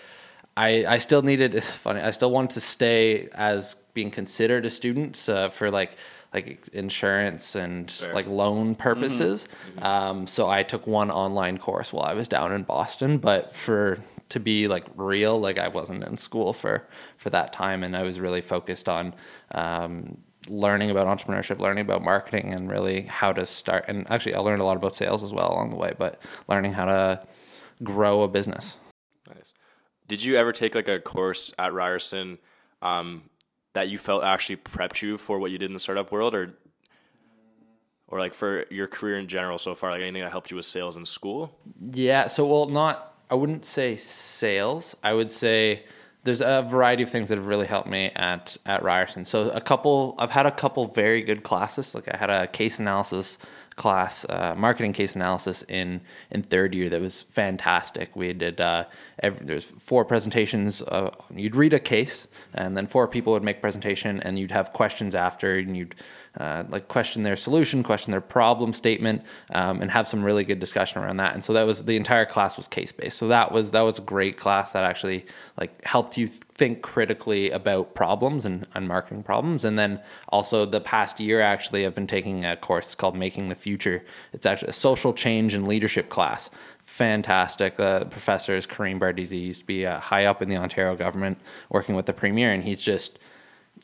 I, 0.57 0.85
I 0.85 0.97
still 0.97 1.21
needed 1.21 1.55
it's 1.55 1.69
funny 1.85 2.01
I 2.01 2.11
still 2.11 2.31
wanted 2.31 2.55
to 2.55 2.59
stay 2.59 3.29
as 3.33 3.75
being 3.93 4.11
considered 4.11 4.65
a 4.65 4.69
student 4.69 5.29
uh, 5.29 5.47
for 5.47 5.69
like 5.69 5.95
like 6.33 6.67
insurance 6.73 7.55
and 7.55 7.89
Fair. 7.89 8.13
like 8.13 8.27
loan 8.27 8.75
purposes. 8.75 9.47
Um, 9.81 10.27
so 10.27 10.49
I 10.49 10.63
took 10.63 10.85
one 10.85 11.09
online 11.09 11.57
course 11.57 11.91
while 11.91 12.05
I 12.05 12.13
was 12.13 12.27
down 12.27 12.51
in 12.51 12.63
Boston, 12.63 13.17
but 13.17 13.47
for 13.47 13.99
to 14.29 14.39
be 14.39 14.67
like 14.67 14.85
real, 14.95 15.39
like 15.39 15.57
I 15.57 15.67
wasn't 15.67 16.03
in 16.03 16.17
school 16.17 16.53
for 16.53 16.87
for 17.17 17.29
that 17.31 17.51
time, 17.51 17.83
and 17.83 17.95
I 17.95 18.03
was 18.03 18.19
really 18.19 18.41
focused 18.41 18.87
on 18.87 19.15
um, 19.55 20.19
learning 20.47 20.91
about 20.91 21.07
entrepreneurship, 21.07 21.59
learning 21.59 21.81
about 21.81 22.03
marketing, 22.03 22.53
and 22.53 22.69
really 22.69 23.01
how 23.03 23.33
to 23.33 23.45
start. 23.45 23.85
And 23.87 24.09
actually, 24.11 24.35
I 24.35 24.39
learned 24.39 24.61
a 24.61 24.65
lot 24.65 24.77
about 24.77 24.95
sales 24.95 25.23
as 25.23 25.33
well 25.33 25.51
along 25.51 25.71
the 25.71 25.77
way, 25.77 25.93
but 25.97 26.21
learning 26.47 26.73
how 26.73 26.85
to 26.85 27.25
grow 27.83 28.21
a 28.21 28.27
business. 28.27 28.77
Nice. 29.27 29.53
Did 30.07 30.23
you 30.23 30.35
ever 30.35 30.51
take 30.51 30.75
like 30.75 30.87
a 30.87 30.99
course 30.99 31.53
at 31.57 31.73
Ryerson 31.73 32.37
um, 32.81 33.23
that 33.79 33.87
you 33.87 33.97
felt 33.97 34.23
actually 34.23 34.57
prepped 34.57 35.01
you 35.01 35.17
for 35.17 35.39
what 35.39 35.51
you 35.51 35.57
did 35.57 35.67
in 35.67 35.73
the 35.73 35.79
startup 35.79 36.11
world, 36.11 36.35
or 36.35 36.53
or 38.09 38.19
like 38.19 38.33
for 38.33 38.65
your 38.69 38.87
career 38.87 39.17
in 39.17 39.27
general 39.27 39.57
so 39.57 39.73
far? 39.73 39.91
Like 39.91 40.01
anything 40.01 40.21
that 40.21 40.31
helped 40.31 40.51
you 40.51 40.57
with 40.57 40.65
sales 40.65 40.97
in 40.97 41.05
school? 41.05 41.57
Yeah. 41.79 42.27
So, 42.27 42.45
well, 42.45 42.65
not, 42.65 43.13
I 43.29 43.35
wouldn't 43.35 43.65
say 43.65 43.95
sales. 43.95 44.95
I 45.01 45.13
would 45.13 45.31
say 45.31 45.83
there's 46.23 46.41
a 46.41 46.65
variety 46.67 47.03
of 47.03 47.09
things 47.09 47.29
that 47.29 47.37
have 47.37 47.47
really 47.47 47.67
helped 47.67 47.87
me 47.87 48.11
at, 48.15 48.57
at 48.65 48.83
Ryerson. 48.83 49.23
So, 49.25 49.49
a 49.51 49.61
couple, 49.61 50.15
I've 50.17 50.31
had 50.31 50.45
a 50.45 50.51
couple 50.51 50.87
very 50.87 51.21
good 51.21 51.43
classes. 51.43 51.95
Like, 51.95 52.13
I 52.13 52.17
had 52.17 52.29
a 52.29 52.47
case 52.47 52.79
analysis 52.79 53.37
class, 53.79 54.25
uh, 54.25 54.53
marketing 54.57 54.91
case 54.91 55.15
analysis 55.15 55.63
in 55.69 56.01
in 56.31 56.43
third 56.43 56.75
year 56.75 56.89
that 56.89 57.01
was 57.01 57.21
fantastic. 57.21 58.13
We 58.13 58.33
did 58.33 58.59
uh, 58.59 58.83
every, 59.23 59.45
there's 59.45 59.71
four 59.89 60.03
presentations. 60.03 60.81
Uh, 60.81 61.11
you'd 61.33 61.55
read 61.55 61.73
a 61.73 61.79
case, 61.79 62.27
and 62.53 62.75
then 62.75 62.87
four 62.87 63.07
people 63.07 63.31
would 63.33 63.43
make 63.43 63.61
presentation, 63.61 64.19
and 64.19 64.37
you'd 64.37 64.51
have 64.51 64.73
questions 64.73 65.15
after, 65.15 65.55
and 65.55 65.77
you'd 65.77 65.95
uh, 66.39 66.63
like 66.69 66.87
question 66.87 67.23
their 67.23 67.35
solution, 67.35 67.83
question 67.83 68.11
their 68.11 68.21
problem 68.21 68.73
statement, 68.73 69.21
um, 69.51 69.81
and 69.81 69.91
have 69.91 70.07
some 70.07 70.23
really 70.23 70.43
good 70.43 70.59
discussion 70.59 71.01
around 71.01 71.17
that. 71.17 71.33
And 71.33 71.43
so 71.43 71.53
that 71.53 71.65
was 71.65 71.83
the 71.83 71.97
entire 71.97 72.25
class 72.25 72.57
was 72.57 72.67
case 72.67 72.91
based. 72.91 73.17
So 73.17 73.27
that 73.27 73.51
was 73.51 73.71
that 73.71 73.81
was 73.81 73.97
a 73.97 74.01
great 74.01 74.37
class 74.37 74.71
that 74.71 74.83
actually 74.83 75.25
like 75.59 75.83
helped 75.85 76.17
you 76.17 76.27
think 76.27 76.81
critically 76.81 77.51
about 77.51 77.93
problems 77.95 78.45
and, 78.45 78.67
and 78.73 78.87
marketing 78.87 79.23
problems. 79.23 79.65
And 79.65 79.77
then 79.77 80.01
also 80.29 80.65
the 80.65 80.81
past 80.81 81.19
year 81.19 81.41
actually 81.41 81.85
I've 81.85 81.95
been 81.95 82.07
taking 82.07 82.45
a 82.45 82.55
course 82.55 82.95
called 82.95 83.15
Making 83.15 83.49
the 83.49 83.55
Future. 83.55 84.03
It's 84.33 84.45
actually 84.45 84.69
a 84.69 84.73
social 84.73 85.13
change 85.13 85.53
and 85.53 85.67
leadership 85.67 86.09
class. 86.09 86.49
Fantastic. 86.83 87.77
The 87.77 88.07
professor 88.09 88.55
is 88.55 88.65
Karim 88.65 88.99
Bardeesy. 88.99 89.33
He 89.33 89.37
used 89.37 89.61
to 89.61 89.67
be 89.67 89.85
uh, 89.85 89.99
high 89.99 90.25
up 90.25 90.41
in 90.41 90.49
the 90.49 90.57
Ontario 90.57 90.95
government 90.95 91.37
working 91.69 91.95
with 91.95 92.07
the 92.07 92.13
premier, 92.13 92.51
and 92.51 92.63
he's 92.63 92.81
just 92.81 93.19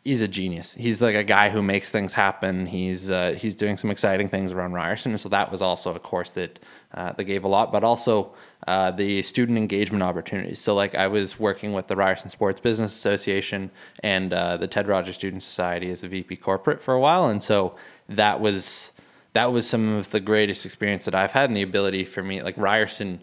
he's 0.03 0.21
a 0.21 0.27
genius. 0.27 0.73
He's 0.73 1.01
like 1.01 1.15
a 1.15 1.23
guy 1.23 1.49
who 1.49 1.61
makes 1.61 1.89
things 1.89 2.13
happen. 2.13 2.65
He's 2.67 3.09
uh, 3.09 3.35
he's 3.37 3.55
doing 3.55 3.77
some 3.77 3.89
exciting 3.89 4.29
things 4.29 4.51
around 4.51 4.73
Ryerson, 4.73 5.11
And 5.11 5.19
so 5.19 5.29
that 5.29 5.51
was 5.51 5.61
also 5.61 5.93
a 5.95 5.99
course 5.99 6.31
that 6.31 6.59
uh, 6.93 7.13
that 7.13 7.23
gave 7.23 7.43
a 7.43 7.47
lot. 7.47 7.71
But 7.71 7.83
also 7.83 8.33
uh, 8.67 8.91
the 8.91 9.21
student 9.21 9.57
engagement 9.57 10.03
opportunities. 10.03 10.59
So 10.59 10.75
like 10.75 10.95
I 10.95 11.07
was 11.07 11.39
working 11.39 11.73
with 11.73 11.87
the 11.87 11.95
Ryerson 11.95 12.29
Sports 12.29 12.59
Business 12.59 12.93
Association 12.93 13.71
and 14.01 14.33
uh, 14.33 14.57
the 14.57 14.67
Ted 14.67 14.87
Rogers 14.87 15.15
Student 15.15 15.43
Society 15.43 15.89
as 15.89 16.03
a 16.03 16.07
VP 16.07 16.37
corporate 16.37 16.81
for 16.81 16.93
a 16.93 16.99
while, 16.99 17.25
and 17.25 17.43
so 17.43 17.75
that 18.07 18.39
was 18.39 18.91
that 19.33 19.51
was 19.51 19.67
some 19.67 19.93
of 19.95 20.11
the 20.11 20.19
greatest 20.19 20.65
experience 20.65 21.05
that 21.05 21.15
I've 21.15 21.33
had, 21.33 21.49
and 21.49 21.57
the 21.57 21.61
ability 21.61 22.05
for 22.05 22.23
me 22.23 22.41
like 22.41 22.57
Ryerson 22.57 23.21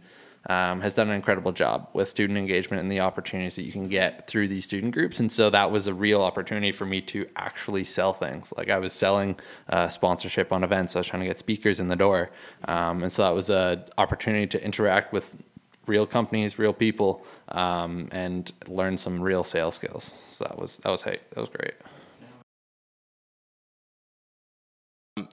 um, 0.49 0.81
has 0.81 0.95
done 0.95 1.09
an 1.09 1.15
incredible 1.15 1.53
job 1.53 1.89
with 1.93 2.09
student 2.09 2.39
engagement 2.39 2.83
and 2.83 2.91
the 2.91 3.01
opportunities 3.01 3.57
that 3.57 3.63
you 3.63 3.73
can 3.73 3.89
get 3.89 4.27
through 4.27 4.49
these 4.49 4.65
student 4.65 4.93
groups. 4.93 5.21
And 5.21 5.31
so 5.31 5.51
that 5.51 5.71
was 5.71 5.87
a 5.87 5.95
real 5.95 6.23
opportunity 6.23 6.73
for 6.73 6.85
me 6.85 7.01
to 7.03 7.27
actually 7.37 7.85
sell 7.85 8.13
things. 8.13 8.53
Like 8.57 8.69
I 8.69 8.79
was 8.79 8.93
selling 8.93 9.37
uh, 9.69 9.89
sponsorship 9.89 10.53
on 10.53 10.65
events. 10.65 10.97
I 10.97 11.01
was 11.01 11.07
trying 11.07 11.21
to 11.21 11.27
get 11.27 11.39
speakers 11.39 11.81
in 11.81 11.89
the 11.89 11.97
door, 11.97 12.31
um, 12.67 13.03
and 13.03 13.13
so 13.13 13.23
that 13.23 13.35
was 13.35 13.51
an 13.51 13.85
opportunity 13.99 14.47
to 14.49 14.65
interact 14.65 15.13
with 15.13 15.37
real 15.87 16.07
companies, 16.07 16.59
real 16.59 16.73
people, 16.73 17.25
um, 17.49 18.09
and 18.13 18.53
learn 18.67 18.97
some 18.99 19.21
real 19.21 19.45
sales 19.45 19.75
skills. 19.75 20.11
So 20.31 20.45
that 20.45 20.59
was 20.59 20.79
that 20.79 20.91
was 20.91 21.03
hey, 21.03 21.19
that 21.31 21.41
was 21.41 21.49
great. 21.49 21.75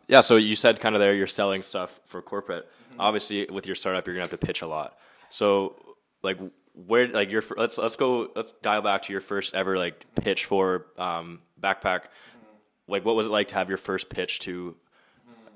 Yeah, 0.08 0.22
so 0.22 0.36
you 0.36 0.56
said 0.56 0.80
kind 0.80 0.96
of 0.96 1.01
there 1.01 1.13
you're 1.13 1.28
selling 1.28 1.63
stuff 1.63 2.00
for 2.06 2.22
corporate. 2.22 2.68
Obviously, 3.00 3.48
with 3.50 3.65
your 3.65 3.75
startup, 3.75 4.06
you're 4.06 4.15
gonna 4.15 4.24
have 4.24 4.39
to 4.39 4.46
pitch 4.46 4.62
a 4.62 4.68
lot. 4.68 4.98
So, 5.29 5.75
like, 6.22 6.38
where 6.74 7.08
like 7.08 7.32
your 7.32 7.44
let's 7.58 7.77
let's 7.77 7.96
go 7.96 8.29
let's 8.36 8.53
dial 8.62 8.82
back 8.82 9.03
to 9.03 9.12
your 9.12 9.22
first 9.22 9.53
ever 9.53 9.77
like 9.77 10.06
pitch 10.15 10.46
for 10.46 10.88
um, 10.98 11.41
backpack. 11.60 12.01
Like, 12.88 13.06
what 13.06 13.15
was 13.15 13.27
it 13.27 13.32
like 13.32 13.50
to 13.50 13.56
have 13.56 13.70
your 13.70 13.77
first 13.77 14.10
pitch 14.10 14.39
to 14.39 14.75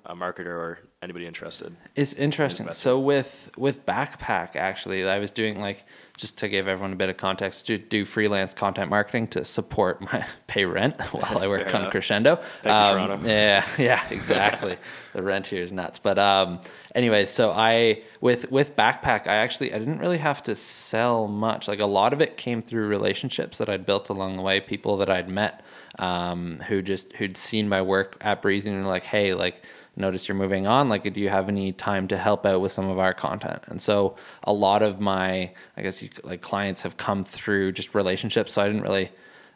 a 0.06 0.16
marketer 0.16 0.48
or 0.48 0.80
anybody 1.02 1.26
interested? 1.26 1.76
It's 1.96 2.14
interesting. 2.14 2.72
So 2.72 3.00
with 3.00 3.52
with 3.58 3.86
backpack, 3.86 4.56
actually, 4.56 5.08
I 5.08 5.20
was 5.20 5.32
doing 5.32 5.60
like 5.60 5.86
just 6.18 6.38
to 6.38 6.48
give 6.48 6.68
everyone 6.68 6.94
a 6.94 6.96
bit 6.96 7.10
of 7.10 7.18
context, 7.18 7.66
to 7.68 7.78
do 7.78 8.06
freelance 8.06 8.54
content 8.54 8.90
marketing 8.90 9.28
to 9.28 9.44
support 9.44 10.02
my 10.02 10.26
pay 10.48 10.66
rent 10.66 11.00
while 11.12 11.38
I 11.40 11.48
work 11.48 11.74
on. 11.74 11.90
Crescendo. 11.90 12.40
Thank 12.62 13.00
um, 13.00 13.22
you, 13.22 13.28
yeah, 13.30 13.68
yeah, 13.78 14.04
exactly. 14.10 14.78
the 15.14 15.24
rent 15.24 15.48
here 15.48 15.62
is 15.62 15.72
nuts. 15.72 16.00
But 16.00 16.20
um, 16.20 16.60
anyway, 16.96 17.26
so 17.26 17.52
I 17.52 18.04
with 18.22 18.52
with 18.52 18.76
backpack, 18.76 19.28
I 19.28 19.36
actually 19.36 19.74
I 19.74 19.80
didn't 19.80 20.00
really 20.00 20.20
have 20.20 20.44
to 20.44 20.56
sell 20.56 21.28
much. 21.28 21.68
Like 21.68 21.80
a 21.80 21.86
lot 21.86 22.14
of 22.14 22.22
it 22.22 22.38
came 22.38 22.62
through 22.62 22.88
relationships 22.88 23.58
that 23.58 23.70
I'd 23.70 23.86
built 23.86 24.10
along 24.10 24.36
the 24.36 24.42
way, 24.42 24.60
people 24.60 24.98
that 24.98 25.10
I'd 25.10 25.30
met 25.30 25.64
um, 26.00 26.60
who 26.68 26.82
just 26.82 27.14
who'd 27.14 27.38
seen 27.38 27.70
my 27.70 27.82
work 27.82 28.18
at 28.22 28.42
Breezy 28.42 28.70
and 28.70 28.84
were 28.84 28.90
like, 28.90 29.04
hey, 29.04 29.34
like 29.34 29.62
notice 29.96 30.28
you're 30.28 30.38
moving 30.38 30.66
on 30.66 30.90
like 30.90 31.12
do 31.14 31.20
you 31.20 31.30
have 31.30 31.50
any 31.50 31.72
time 31.72 32.08
to 32.08 32.18
help 32.18 32.46
out 32.46 32.62
with 32.62 32.72
some 32.72 32.90
of 32.90 32.98
our 32.98 33.14
content 33.14 33.62
and 33.68 33.82
so 33.82 34.16
a 34.44 34.54
lot 34.54 34.82
of 34.82 35.00
my 35.00 35.52
i 35.78 35.82
guess 35.82 36.02
you 36.02 36.10
like 36.24 36.42
clients 36.42 36.82
have 36.82 36.98
come 36.98 37.24
through 37.24 37.72
just 37.72 37.94
relationships 37.94 38.54
so 38.54 38.62
i 38.62 38.68
didn't 38.68 38.82
really 38.82 39.12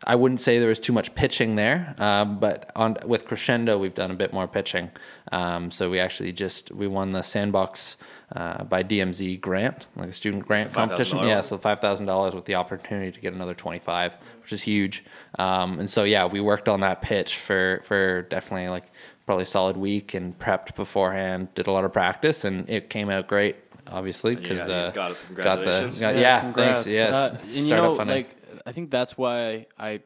i 0.06 0.14
wouldn't 0.14 0.40
say 0.40 0.60
there 0.60 0.70
was 0.70 0.80
too 0.80 0.94
much 0.94 1.14
pitching 1.16 1.56
there 1.56 1.96
um, 1.98 2.40
but 2.40 2.72
on 2.76 2.96
with 3.06 3.26
crescendo 3.26 3.78
we've 3.78 3.96
done 3.96 4.12
a 4.12 4.16
bit 4.16 4.32
more 4.32 4.48
pitching 4.48 4.92
um, 5.32 5.72
so 5.72 5.90
we 5.90 6.00
actually 6.00 6.32
just 6.32 6.72
we 6.72 6.88
won 6.88 7.12
the 7.12 7.24
sandbox 7.24 7.98
uh, 8.36 8.64
by 8.66 8.84
DMZ 8.84 9.40
grant, 9.40 9.86
like 9.96 10.10
a 10.10 10.14
student 10.14 10.46
grant 10.46 10.74
competition. 10.74 11.20
Yeah, 11.20 11.42
so 11.42 11.58
five 11.58 11.80
thousand 11.80 12.08
dollars 12.08 12.36
with 12.36 12.44
the 12.44 12.56
opportunity 12.56 13.12
to 13.12 13.20
get 13.22 13.34
another 13.34 13.54
twenty 13.54 13.80
five, 13.80 14.14
which 14.42 14.52
is 14.52 14.64
huge. 14.64 15.06
Um, 15.40 15.80
and 15.80 15.90
so 15.90 16.04
yeah, 16.04 16.26
we 16.26 16.42
worked 16.42 16.68
on 16.68 16.82
that 16.82 17.02
pitch 17.02 17.38
for 17.38 17.82
for 17.86 18.24
definitely 18.24 18.68
like 18.68 18.92
probably 19.28 19.44
a 19.44 19.46
solid 19.46 19.78
week 19.78 20.16
and 20.16 20.40
prepped 20.40 20.76
beforehand. 20.76 21.54
Did 21.54 21.68
a 21.68 21.72
lot 21.72 21.86
of 21.86 21.94
practice, 21.94 22.44
and 22.44 22.68
it 22.68 22.90
came 22.90 23.12
out 23.12 23.28
great. 23.28 23.58
Obviously, 23.86 24.36
because 24.36 24.68
yeah, 24.68 24.76
uh, 24.76 24.92
got 24.92 25.12
us. 25.12 25.22
Congratulations! 25.22 26.00
Got 26.00 26.14
the, 26.14 26.20
got, 26.20 26.22
yeah, 26.22 26.46
yeah 26.46 26.52
thanks. 26.52 26.88
Yes, 26.88 27.14
uh, 27.14 27.38
and 27.40 27.56
you 27.56 27.76
know, 27.76 27.92
like 27.92 28.36
I 28.66 28.72
think 28.72 28.90
that's 28.90 29.18
why 29.18 29.68
I, 29.78 30.02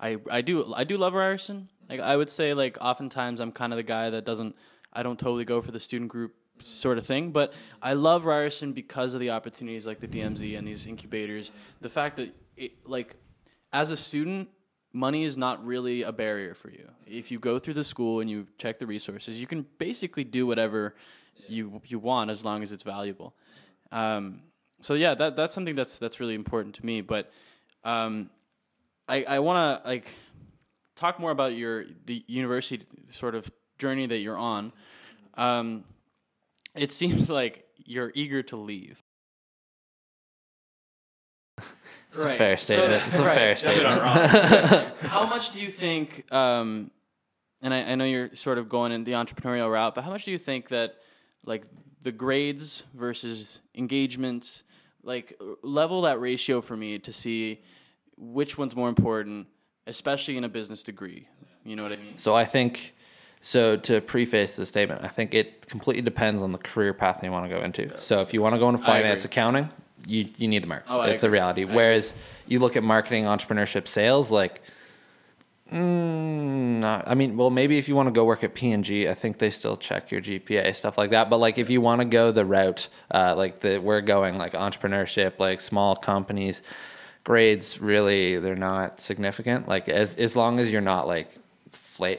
I, 0.00 0.18
I 0.30 0.40
do 0.40 0.72
I 0.72 0.84
do 0.84 0.96
love 0.96 1.12
Ryerson. 1.12 1.68
Like 1.90 2.00
I 2.00 2.16
would 2.16 2.30
say, 2.30 2.54
like 2.54 2.78
oftentimes 2.80 3.40
I'm 3.40 3.52
kind 3.52 3.72
of 3.72 3.76
the 3.78 3.82
guy 3.82 4.10
that 4.10 4.24
doesn't. 4.24 4.54
I 4.92 5.02
don't 5.02 5.18
totally 5.18 5.44
go 5.44 5.60
for 5.60 5.70
the 5.70 5.80
student 5.80 6.10
group 6.10 6.34
sort 6.60 6.96
of 6.96 7.04
thing, 7.04 7.30
but 7.30 7.52
I 7.82 7.92
love 7.92 8.24
Ryerson 8.24 8.72
because 8.72 9.12
of 9.12 9.20
the 9.20 9.30
opportunities 9.30 9.86
like 9.86 10.00
the 10.00 10.08
DMZ 10.08 10.56
and 10.56 10.66
these 10.66 10.86
incubators. 10.86 11.52
The 11.82 11.90
fact 11.90 12.16
that, 12.16 12.34
it, 12.56 12.72
like, 12.88 13.14
as 13.74 13.90
a 13.90 13.96
student, 13.96 14.48
money 14.96 15.24
is 15.24 15.36
not 15.36 15.64
really 15.64 16.02
a 16.02 16.12
barrier 16.12 16.54
for 16.54 16.70
you. 16.70 16.88
If 17.06 17.30
you 17.30 17.38
go 17.38 17.58
through 17.58 17.74
the 17.74 17.84
school 17.84 18.20
and 18.20 18.30
you 18.30 18.46
check 18.58 18.78
the 18.78 18.86
resources, 18.86 19.38
you 19.38 19.46
can 19.46 19.66
basically 19.78 20.24
do 20.24 20.46
whatever 20.46 20.96
you 21.48 21.82
you 21.86 21.98
want 21.98 22.30
as 22.30 22.44
long 22.44 22.62
as 22.62 22.72
it's 22.72 22.82
valuable. 22.82 23.34
Um, 23.92 24.40
so 24.80 24.94
yeah, 24.94 25.14
that 25.14 25.36
that's 25.36 25.54
something 25.54 25.74
that's 25.74 25.98
that's 25.98 26.18
really 26.18 26.34
important 26.34 26.74
to 26.76 26.86
me. 26.86 27.02
But 27.02 27.30
um, 27.84 28.30
I 29.08 29.24
I 29.24 29.38
want 29.40 29.84
to 29.84 29.88
like 29.88 30.14
talk 30.96 31.20
more 31.20 31.30
about 31.30 31.54
your 31.54 31.84
the 32.06 32.24
university 32.26 32.84
sort 33.10 33.34
of 33.34 33.50
journey 33.78 34.06
that 34.06 34.18
you're 34.18 34.38
on. 34.38 34.72
Um, 35.34 35.84
it 36.74 36.90
seems 36.90 37.30
like 37.40 37.64
you're 37.76 38.12
eager 38.14 38.42
to 38.44 38.56
leave. 38.56 39.02
It's 42.16 42.24
right. 42.24 42.34
a 42.34 42.38
fair 42.38 42.56
statement. 42.56 43.00
So, 43.00 43.06
it's 43.06 43.18
a 43.18 43.24
right. 43.24 43.34
fair 43.34 43.56
statement. 43.56 44.96
how 45.02 45.26
much 45.26 45.52
do 45.52 45.60
you 45.60 45.68
think? 45.68 46.30
Um, 46.32 46.90
and 47.60 47.74
I, 47.74 47.92
I, 47.92 47.94
know 47.94 48.04
you're 48.04 48.34
sort 48.34 48.58
of 48.58 48.68
going 48.68 48.92
in 48.92 49.04
the 49.04 49.12
entrepreneurial 49.12 49.70
route, 49.70 49.94
but 49.94 50.04
how 50.04 50.10
much 50.10 50.24
do 50.24 50.30
you 50.30 50.38
think 50.38 50.68
that, 50.68 50.96
like, 51.44 51.64
the 52.02 52.12
grades 52.12 52.84
versus 52.94 53.60
engagements, 53.74 54.62
like, 55.02 55.38
level 55.62 56.02
that 56.02 56.20
ratio 56.20 56.60
for 56.60 56.76
me 56.76 56.98
to 57.00 57.12
see 57.12 57.60
which 58.16 58.56
one's 58.56 58.74
more 58.74 58.88
important, 58.88 59.46
especially 59.86 60.38
in 60.38 60.44
a 60.44 60.48
business 60.48 60.82
degree. 60.82 61.28
You 61.64 61.76
know 61.76 61.82
what 61.82 61.92
I 61.92 61.96
mean? 61.96 62.16
So 62.16 62.34
I 62.34 62.44
think. 62.44 62.94
So 63.42 63.76
to 63.76 64.00
preface 64.00 64.56
the 64.56 64.66
statement, 64.66 65.04
I 65.04 65.08
think 65.08 65.32
it 65.32 65.68
completely 65.68 66.02
depends 66.02 66.42
on 66.42 66.50
the 66.50 66.58
career 66.58 66.92
path 66.92 67.22
you 67.22 67.30
want 67.30 67.48
to 67.48 67.54
go 67.54 67.62
into. 67.62 67.96
So 67.96 68.18
if 68.18 68.34
you 68.34 68.42
want 68.42 68.54
to 68.54 68.58
go 68.58 68.68
into 68.68 68.82
finance 68.82 69.24
accounting, 69.24 69.70
you 70.06 70.28
you 70.36 70.48
need 70.48 70.62
the 70.62 70.66
marks. 70.66 70.90
Oh, 70.90 71.02
it's 71.02 71.22
a 71.22 71.30
reality. 71.30 71.64
I 71.64 71.74
Whereas 71.74 72.10
agree. 72.10 72.20
you 72.48 72.58
look 72.58 72.76
at 72.76 72.82
marketing, 72.82 73.24
entrepreneurship, 73.24 73.88
sales, 73.88 74.30
like. 74.30 74.62
Mm, 75.72 76.78
not, 76.78 77.08
I 77.08 77.14
mean, 77.14 77.36
well, 77.36 77.50
maybe 77.50 77.76
if 77.76 77.88
you 77.88 77.96
want 77.96 78.06
to 78.06 78.12
go 78.12 78.24
work 78.24 78.44
at 78.44 78.54
P&G, 78.54 79.08
I 79.08 79.14
think 79.14 79.38
they 79.38 79.50
still 79.50 79.76
check 79.76 80.12
your 80.12 80.20
GPA, 80.20 80.72
stuff 80.76 80.96
like 80.96 81.10
that. 81.10 81.28
But 81.28 81.38
like, 81.38 81.58
if 81.58 81.68
you 81.70 81.80
want 81.80 82.02
to 82.02 82.04
go 82.04 82.30
the 82.30 82.44
route, 82.44 82.86
uh, 83.12 83.34
like 83.34 83.58
that 83.60 83.82
we're 83.82 84.00
going, 84.00 84.38
like 84.38 84.52
entrepreneurship, 84.52 85.40
like 85.40 85.60
small 85.60 85.96
companies, 85.96 86.62
grades 87.26 87.80
really 87.80 88.38
they're 88.38 88.54
not 88.54 89.00
significant. 89.00 89.66
Like 89.66 89.88
as 89.88 90.14
as 90.14 90.36
long 90.36 90.60
as 90.60 90.70
you're 90.70 90.80
not 90.80 91.08
like 91.08 91.36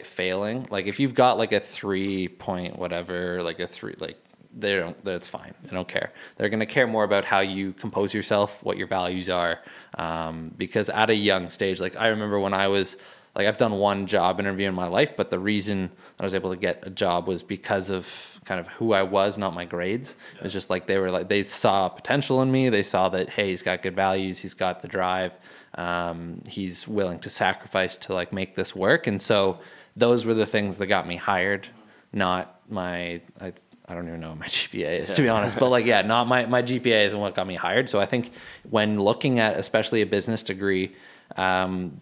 failing, 0.05 0.67
like 0.69 0.85
if 0.85 0.99
you've 0.99 1.13
got 1.13 1.37
like 1.37 1.53
a 1.53 1.61
three 1.61 2.27
point 2.27 2.77
whatever, 2.77 3.41
like 3.41 3.61
a 3.61 3.67
three 3.67 3.95
like 3.99 4.21
they 4.59 4.75
don't 4.75 5.01
that's 5.03 5.27
fine. 5.27 5.53
They 5.63 5.69
don't 5.69 5.87
care. 5.87 6.11
They're 6.35 6.49
going 6.49 6.59
to 6.59 6.65
care 6.65 6.87
more 6.87 7.03
about 7.03 7.25
how 7.25 7.39
you 7.39 7.73
compose 7.73 8.13
yourself 8.13 8.63
what 8.63 8.77
your 8.77 8.87
values 8.87 9.29
are 9.29 9.59
um, 9.97 10.51
because 10.57 10.89
at 10.89 11.09
a 11.09 11.15
young 11.15 11.49
stage 11.49 11.79
like 11.79 11.95
i 11.95 12.07
remember 12.07 12.39
when 12.39 12.53
i 12.53 12.67
was 12.67 12.97
like 13.35 13.47
i've 13.47 13.57
done 13.57 13.73
one 13.73 14.07
job 14.07 14.39
interview 14.39 14.67
in 14.67 14.73
my 14.73 14.87
life 14.87 15.15
but 15.15 15.29
the 15.29 15.39
reason 15.39 15.89
i 16.19 16.23
was 16.23 16.33
able 16.33 16.49
to 16.49 16.55
get 16.55 16.79
a 16.85 16.89
job 16.89 17.27
was 17.27 17.43
because 17.43 17.89
of 17.89 18.39
kind 18.45 18.59
of 18.59 18.67
who 18.69 18.93
i 18.93 19.03
was 19.03 19.37
not 19.37 19.53
my 19.53 19.65
grades. 19.65 20.15
Yeah. 20.33 20.39
it 20.39 20.43
was 20.43 20.53
just 20.53 20.69
like 20.69 20.87
they 20.87 20.97
were 20.97 21.11
like 21.11 21.27
they 21.27 21.43
saw 21.43 21.89
potential 21.89 22.41
in 22.41 22.51
me. 22.51 22.69
They 22.69 22.83
saw 22.83 23.09
that 23.09 23.29
hey 23.29 23.49
he's 23.49 23.61
got 23.61 23.81
good 23.81 23.95
values. 23.95 24.39
He's 24.39 24.53
got 24.53 24.81
the 24.81 24.87
drive. 24.87 25.35
Um, 25.75 26.41
he's 26.47 26.87
willing 26.87 27.19
to 27.19 27.29
sacrifice 27.29 27.97
to 27.97 28.13
like 28.13 28.31
make 28.31 28.55
this 28.55 28.75
work. 28.75 29.05
And 29.05 29.21
so 29.21 29.59
those 29.95 30.25
were 30.25 30.33
the 30.33 30.45
things 30.45 30.77
that 30.77 30.87
got 30.87 31.07
me 31.07 31.17
hired 31.17 31.67
not 32.13 32.59
my 32.69 33.21
I, 33.39 33.53
I 33.87 33.93
don't 33.93 34.07
even 34.07 34.19
know 34.19 34.29
what 34.29 34.39
my 34.39 34.45
GPA 34.47 34.99
is 34.99 35.11
to 35.11 35.21
be 35.21 35.29
honest, 35.29 35.57
but 35.59 35.69
like 35.69 35.85
yeah, 35.85 36.01
not 36.01 36.27
my 36.27 36.45
my 36.45 36.61
GPA 36.61 37.05
isn't 37.05 37.19
what 37.19 37.35
got 37.35 37.47
me 37.47 37.55
hired. 37.55 37.89
So 37.89 37.99
I 37.99 38.05
think 38.05 38.31
when 38.69 38.99
looking 38.99 39.39
at 39.39 39.57
especially 39.57 40.01
a 40.01 40.05
business 40.05 40.43
degree, 40.43 40.95
um, 41.35 42.01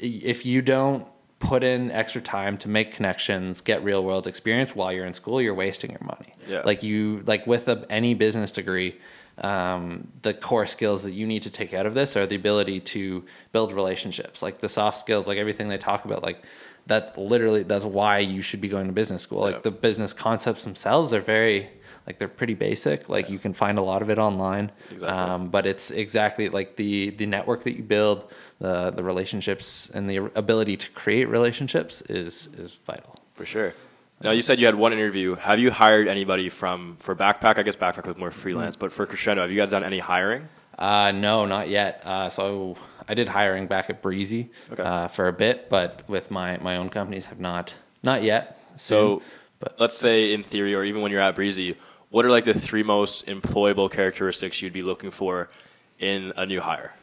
if 0.00 0.44
you 0.44 0.62
don't 0.62 1.06
put 1.38 1.62
in 1.62 1.90
extra 1.90 2.20
time 2.20 2.56
to 2.58 2.68
make 2.68 2.92
connections, 2.92 3.60
get 3.60 3.84
real 3.84 4.02
world 4.02 4.26
experience 4.26 4.74
while 4.74 4.92
you're 4.92 5.06
in 5.06 5.14
school, 5.14 5.40
you're 5.40 5.54
wasting 5.54 5.90
your 5.90 6.02
money. 6.02 6.32
Yeah. 6.48 6.62
Like 6.64 6.82
you 6.82 7.22
like 7.26 7.46
with 7.46 7.68
a, 7.68 7.86
any 7.90 8.14
business 8.14 8.50
degree, 8.50 8.98
um, 9.38 10.08
the 10.22 10.32
core 10.32 10.66
skills 10.66 11.02
that 11.02 11.12
you 11.12 11.26
need 11.26 11.42
to 11.42 11.50
take 11.50 11.74
out 11.74 11.86
of 11.86 11.94
this 11.94 12.16
are 12.16 12.26
the 12.26 12.36
ability 12.36 12.80
to 12.80 13.24
build 13.52 13.72
relationships, 13.72 14.42
like 14.42 14.60
the 14.60 14.68
soft 14.68 14.98
skills, 14.98 15.26
like 15.26 15.38
everything 15.38 15.68
they 15.68 15.78
talk 15.78 16.04
about, 16.04 16.22
like 16.22 16.42
that's 16.86 17.16
literally 17.16 17.62
that's 17.62 17.84
why 17.84 18.18
you 18.18 18.42
should 18.42 18.60
be 18.60 18.68
going 18.68 18.86
to 18.86 18.92
business 18.92 19.22
school. 19.22 19.40
Like 19.40 19.54
Yeah. 19.56 19.60
the 19.62 19.70
business 19.70 20.12
concepts 20.12 20.64
themselves 20.64 21.12
are 21.12 21.20
very 21.20 21.68
like 22.06 22.18
they're 22.18 22.28
pretty 22.28 22.54
basic. 22.54 23.08
Like 23.08 23.30
you 23.30 23.38
can 23.38 23.54
find 23.54 23.78
a 23.78 23.82
lot 23.82 24.02
of 24.02 24.10
it 24.10 24.18
online. 24.18 24.70
Exactly. 24.90 25.08
Um, 25.08 25.48
but 25.48 25.64
it's 25.66 25.90
exactly 25.90 26.48
like 26.50 26.76
the 26.76 27.10
the 27.10 27.26
network 27.26 27.64
that 27.64 27.76
you 27.76 27.82
build, 27.82 28.30
the 28.58 28.90
the 28.90 29.02
relationships 29.02 29.90
and 29.94 30.08
the 30.10 30.16
ability 30.34 30.76
to 30.76 30.90
create 30.90 31.28
relationships 31.28 32.02
is 32.02 32.48
is 32.58 32.74
vital. 32.86 33.16
For 33.34 33.46
sure. 33.46 33.74
Now 34.20 34.30
you 34.30 34.42
said 34.42 34.60
you 34.60 34.66
had 34.66 34.74
one 34.76 34.92
interview. 34.92 35.34
Have 35.34 35.58
you 35.58 35.70
hired 35.70 36.06
anybody 36.08 36.48
from 36.48 36.96
for 37.00 37.14
Backpack? 37.16 37.58
I 37.58 37.62
guess 37.62 37.76
Backpack 37.76 38.06
was 38.06 38.16
more 38.16 38.30
freelance, 38.30 38.76
but 38.76 38.92
for 38.92 39.06
Crescendo, 39.06 39.42
have 39.42 39.50
you 39.50 39.56
guys 39.56 39.70
done 39.70 39.82
any 39.84 39.98
hiring? 39.98 40.48
Uh, 40.78 41.12
no, 41.12 41.46
not 41.46 41.68
yet. 41.68 42.02
Uh, 42.04 42.28
so 42.28 42.76
I 43.08 43.14
did 43.14 43.28
hiring 43.28 43.66
back 43.66 43.90
at 43.90 44.00
Breezy 44.02 44.50
Okay. 44.72 44.82
uh, 44.82 45.08
for 45.08 45.28
a 45.28 45.32
bit, 45.32 45.68
but 45.68 46.02
with 46.08 46.30
my, 46.30 46.58
my 46.58 46.76
own 46.76 46.88
companies 46.90 47.26
have 47.26 47.40
not 47.40 47.74
not 48.02 48.22
yet. 48.22 48.58
So, 48.76 49.18
Soon, 49.18 49.28
but 49.60 49.76
let's 49.78 49.96
say 49.96 50.32
in 50.32 50.42
theory, 50.42 50.74
or 50.74 50.84
even 50.84 51.00
when 51.02 51.10
you're 51.12 51.20
at 51.20 51.34
Breezy, 51.34 51.76
what 52.10 52.24
are 52.24 52.30
like 52.30 52.44
the 52.44 52.54
three 52.54 52.82
most 52.82 53.26
employable 53.26 53.90
characteristics 53.90 54.60
you'd 54.62 54.72
be 54.72 54.82
looking 54.82 55.10
for 55.10 55.50
in 55.98 56.32
a 56.36 56.44
new 56.46 56.60
hire? 56.60 56.94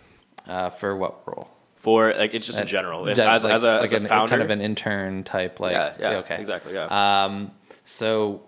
uh, 0.47 0.69
for 0.71 0.95
what 0.95 1.25
role? 1.27 1.47
For 1.75 2.13
like 2.13 2.33
it's 2.33 2.45
just 2.45 2.59
in 2.59 2.67
general, 2.67 3.07
If- 3.07 3.15
Gen- 3.15 3.27
as, 3.27 3.43
like- 3.43 3.53
as 3.53 3.63
a, 3.63 3.75
like 3.75 3.83
as 3.85 3.93
a 3.93 3.95
an- 3.97 4.05
founder. 4.07 4.29
kind 4.29 4.41
of 4.43 4.49
an 4.49 4.61
intern 4.61 5.23
type, 5.23 5.59
like 5.59 5.73
yeah, 5.73 5.93
yeah, 5.99 6.09
okay, 6.19 6.39
exactly, 6.39 6.73
yeah. 6.73 7.23
Um, 7.25 7.51
so 7.83 8.41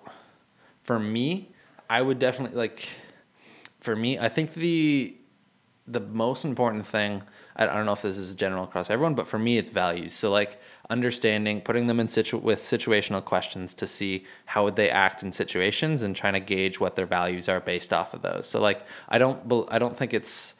for 0.84 1.00
me, 1.00 1.50
I 1.90 2.02
would 2.02 2.20
definitely 2.20 2.58
like. 2.58 2.88
For 3.80 3.96
me, 3.96 4.18
I 4.18 4.30
think 4.30 4.54
the 4.54 5.16
the 5.88 6.00
most 6.00 6.46
important 6.46 6.86
thing. 6.86 7.22
I, 7.56 7.66
don't 7.66 7.86
know 7.86 7.94
if 7.94 8.02
this 8.02 8.18
is 8.18 8.34
general 8.36 8.64
across 8.64 8.90
everyone, 8.90 9.16
but 9.16 9.28
for 9.28 9.38
me, 9.38 9.58
it's 9.58 9.72
values. 9.72 10.14
So 10.14 10.32
like 10.32 10.60
understanding, 10.90 11.62
putting 11.62 11.88
them 11.88 12.00
in 12.00 12.08
situ 12.08 12.38
with 12.38 12.60
situational 12.60 13.24
questions 13.24 13.74
to 13.76 13.88
see 13.88 14.26
how 14.46 14.64
would 14.64 14.76
they 14.76 14.90
act 14.90 15.24
in 15.24 15.32
situations, 15.32 16.02
and 16.02 16.16
trying 16.16 16.34
to 16.34 16.40
gauge 16.40 16.80
what 16.80 16.96
their 16.96 17.06
values 17.06 17.48
are 17.48 17.60
based 17.60 17.94
off 17.94 18.14
of 18.14 18.22
those. 18.22 18.48
So 18.48 18.60
like 18.60 18.86
I 19.10 19.18
don't 19.18 19.68
I 19.70 19.80
don't 19.80 19.98
think 19.98 20.14
it's 20.14 20.56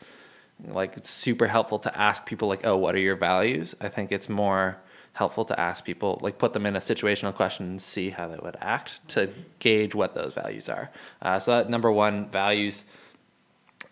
like 0.68 0.96
it's 0.98 1.10
super 1.10 1.48
helpful 1.48 1.80
to 1.80 1.98
ask 1.98 2.26
people 2.26 2.48
like 2.48 2.66
oh 2.66 2.78
what 2.78 2.96
are 2.96 3.00
your 3.00 3.16
values 3.16 3.76
i 3.82 3.90
think 3.90 4.12
it's 4.12 4.30
more 4.30 4.78
helpful 5.14 5.46
to 5.46 5.60
ask 5.60 5.84
people 5.84 6.20
like 6.22 6.38
put 6.38 6.54
them 6.54 6.66
in 6.66 6.76
a 6.76 6.80
situational 6.80 7.34
question 7.34 7.68
and 7.68 7.82
see 7.82 8.10
how 8.10 8.28
they 8.28 8.38
would 8.38 8.58
act 8.62 9.00
to 9.08 9.32
gauge 9.60 9.94
what 9.94 10.16
those 10.16 10.34
values 10.34 10.70
are 10.70 10.90
uh, 11.22 11.40
so 11.40 11.52
that 11.52 11.70
number 11.70 11.92
one 11.92 12.30
values 12.30 12.84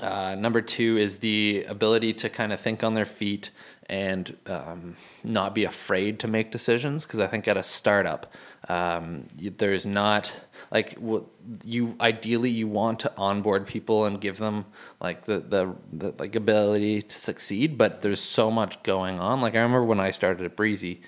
uh, 0.02 0.36
number 0.36 0.62
two 0.62 0.98
is 0.98 1.18
the 1.18 1.64
ability 1.68 2.12
to 2.14 2.30
kind 2.30 2.52
of 2.52 2.60
think 2.60 2.84
on 2.84 2.96
their 2.96 3.06
feet 3.06 3.52
and 3.88 4.36
um, 4.48 4.96
not 5.24 5.54
be 5.54 5.64
afraid 5.64 6.20
to 6.20 6.28
make 6.28 6.52
decisions. 6.52 7.06
Because 7.06 7.20
I 7.20 7.28
think 7.28 7.48
at 7.48 7.56
a 7.56 7.62
startup, 7.62 8.34
um, 8.68 9.28
there's 9.36 9.86
not 9.86 10.32
like 10.72 10.94
what 10.96 11.26
you 11.64 11.96
ideally 12.02 12.50
you 12.50 12.68
want 12.68 13.00
to 13.02 13.12
onboard 13.16 13.68
people 13.68 14.06
and 14.06 14.20
give 14.20 14.38
them 14.38 14.66
like 15.00 15.26
the, 15.26 15.40
the 15.40 15.76
the 15.94 16.14
like 16.18 16.36
ability 16.36 17.04
to 17.04 17.20
succeed. 17.20 17.78
But 17.78 18.02
there's 18.02 18.22
so 18.22 18.50
much 18.50 18.82
going 18.82 19.20
on. 19.20 19.40
Like 19.40 19.54
I 19.54 19.60
remember 19.60 19.84
when 19.84 20.00
I 20.00 20.12
started 20.12 20.46
at 20.46 20.56
Breezy, 20.56 21.02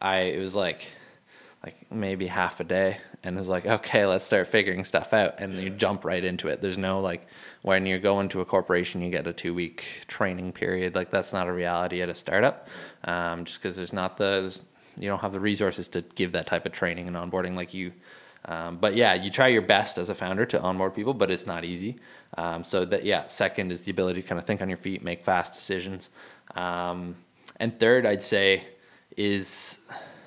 I 0.00 0.20
it 0.20 0.40
was 0.40 0.56
like 0.56 0.88
like 1.64 1.90
maybe 1.92 2.26
half 2.26 2.58
a 2.60 2.64
day 2.64 2.98
and 3.22 3.36
it 3.36 3.38
was 3.38 3.48
like 3.48 3.66
okay 3.66 4.06
let's 4.06 4.24
start 4.24 4.46
figuring 4.46 4.84
stuff 4.84 5.12
out 5.12 5.34
and 5.38 5.60
you 5.60 5.70
jump 5.70 6.04
right 6.04 6.24
into 6.24 6.48
it 6.48 6.62
there's 6.62 6.78
no 6.78 7.00
like 7.00 7.26
when 7.62 7.84
you're 7.86 7.98
going 7.98 8.28
to 8.28 8.40
a 8.40 8.44
corporation 8.44 9.02
you 9.02 9.10
get 9.10 9.26
a 9.26 9.32
two 9.32 9.52
week 9.54 9.84
training 10.06 10.52
period. 10.52 10.94
Like 10.94 11.10
that's 11.10 11.32
not 11.32 11.46
a 11.48 11.52
reality 11.52 12.02
at 12.02 12.08
a 12.08 12.14
startup 12.14 12.68
um, 13.04 13.44
just 13.44 13.60
because 13.60 13.76
there's 13.76 13.92
not 13.92 14.16
the 14.16 14.24
there's- 14.40 14.62
you 14.98 15.08
don't 15.08 15.20
have 15.20 15.32
the 15.32 15.40
resources 15.40 15.88
to 15.88 16.02
give 16.14 16.32
that 16.32 16.46
type 16.46 16.66
of 16.66 16.72
training 16.72 17.06
and 17.06 17.16
onboarding 17.16 17.54
like 17.54 17.72
you 17.72 17.92
um, 18.46 18.76
but 18.78 18.94
yeah 18.96 19.14
you 19.14 19.30
try 19.30 19.46
your 19.46 19.62
best 19.62 19.96
as 19.98 20.08
a 20.10 20.14
founder 20.14 20.44
to 20.44 20.60
onboard 20.60 20.94
people 20.94 21.14
but 21.14 21.30
it's 21.30 21.46
not 21.46 21.64
easy. 21.64 21.98
Um, 22.36 22.64
so 22.64 22.84
that 22.86 23.04
yeah 23.04 23.26
second 23.26 23.70
is 23.72 23.82
the 23.82 23.90
ability 23.90 24.22
to 24.22 24.28
kind 24.28 24.38
of 24.40 24.46
think 24.46 24.60
on 24.60 24.68
your 24.68 24.78
feet 24.78 25.02
make 25.02 25.24
fast 25.24 25.54
decisions. 25.54 26.10
Um, 26.54 27.16
and 27.58 27.78
third 27.78 28.06
i'd 28.06 28.22
say 28.22 28.64
is 29.16 29.78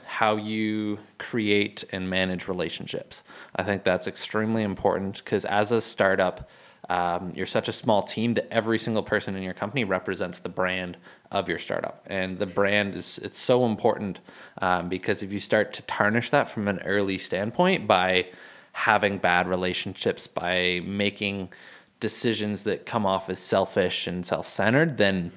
how 0.06 0.36
you 0.36 1.00
create 1.18 1.84
and 1.92 2.08
manage 2.10 2.48
relationships. 2.48 3.24
I 3.56 3.64
think 3.64 3.84
that's 3.84 4.06
extremely 4.06 4.62
important 4.62 5.18
because 5.18 5.44
as 5.46 5.72
a 5.72 5.82
startup, 5.82 6.48
um, 6.90 7.32
you're 7.36 7.46
such 7.46 7.68
a 7.68 7.72
small 7.72 8.04
team 8.04 8.34
that 8.34 8.48
every 8.52 8.78
single 8.78 9.04
person 9.04 9.36
in 9.36 9.44
your 9.44 9.54
company 9.54 9.84
represents 9.84 10.40
the 10.40 10.50
brand 10.50 10.98
of 11.32 11.48
your 11.48 11.60
startup, 11.60 12.04
and 12.08 12.38
the 12.40 12.46
brand 12.46 12.96
is 12.96 13.20
it's 13.20 13.40
so 13.40 13.66
important 13.66 14.20
um, 14.62 14.90
because 14.90 15.24
if 15.24 15.32
you 15.32 15.40
start 15.40 15.74
to 15.74 15.82
tarnish 15.84 16.30
that 16.30 16.50
from 16.50 16.68
an 16.68 16.80
early 16.80 17.18
standpoint 17.18 17.88
by 17.88 18.28
having 18.74 19.18
bad 19.18 19.48
relationships, 19.48 20.28
by 20.28 20.82
making 20.84 21.50
decisions 22.00 22.64
that 22.64 22.86
come 22.86 23.06
off 23.06 23.30
as 23.30 23.40
selfish 23.40 24.08
and 24.08 24.26
self-centered, 24.26 24.98
then 24.98 25.32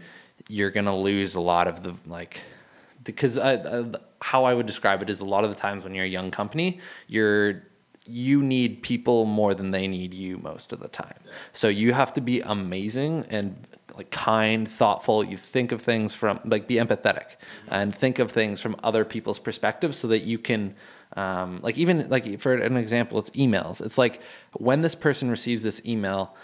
you're 0.49 0.71
gonna 0.71 0.97
lose 0.97 1.35
a 1.35 1.41
lot 1.41 1.69
of 1.69 1.83
the 1.83 1.95
like 2.07 2.41
because 3.05 3.39
I, 3.39 3.55
I, 3.55 3.85
how 4.21 4.45
I 4.45 4.53
would 4.53 4.67
describe 4.67 5.01
it 5.01 5.09
is 5.09 5.21
a 5.21 5.25
lot 5.25 5.45
of 5.45 5.51
the 5.51 5.57
times 5.57 5.85
when 5.85 5.95
you're 5.95 6.05
a 6.05 6.09
young 6.09 6.31
company, 6.31 6.81
you're 7.07 7.63
you 8.09 8.43
need 8.43 8.83
people 8.83 9.25
more 9.25 9.55
than 9.55 9.71
they 9.71 9.87
need 9.87 10.15
you 10.15 10.39
most 10.39 10.73
of 10.73 10.81
the 10.81 10.89
time. 10.89 11.19
So 11.53 11.69
you 11.69 11.93
have 11.93 12.13
to 12.15 12.21
be 12.21 12.41
amazing 12.41 13.27
and 13.29 13.67
like 13.97 14.11
kind, 14.11 14.69
thoughtful. 14.69 15.25
You 15.25 15.37
think 15.37 15.73
of 15.73 15.83
things 15.83 16.15
from 16.15 16.41
like 16.45 16.67
be 16.67 16.75
empathetic 16.75 17.37
and 17.69 17.95
think 17.95 18.19
of 18.19 18.31
things 18.31 18.61
from 18.61 18.77
other 18.83 19.05
people's 19.05 19.39
perspectives 19.39 19.99
so 19.99 20.09
that 20.09 20.23
you 20.23 20.39
can 20.39 20.75
um, 21.17 21.61
like 21.63 21.79
even 21.79 22.09
like 22.09 22.39
for 22.41 22.55
an 22.55 22.77
example, 22.77 23.19
it's 23.19 23.31
emails. 23.31 23.81
It's 23.85 23.97
like 23.99 24.21
when 24.53 24.83
this 24.83 24.95
person 24.95 25.31
receives 25.31 25.63
this 25.63 25.81
email, 25.87 26.35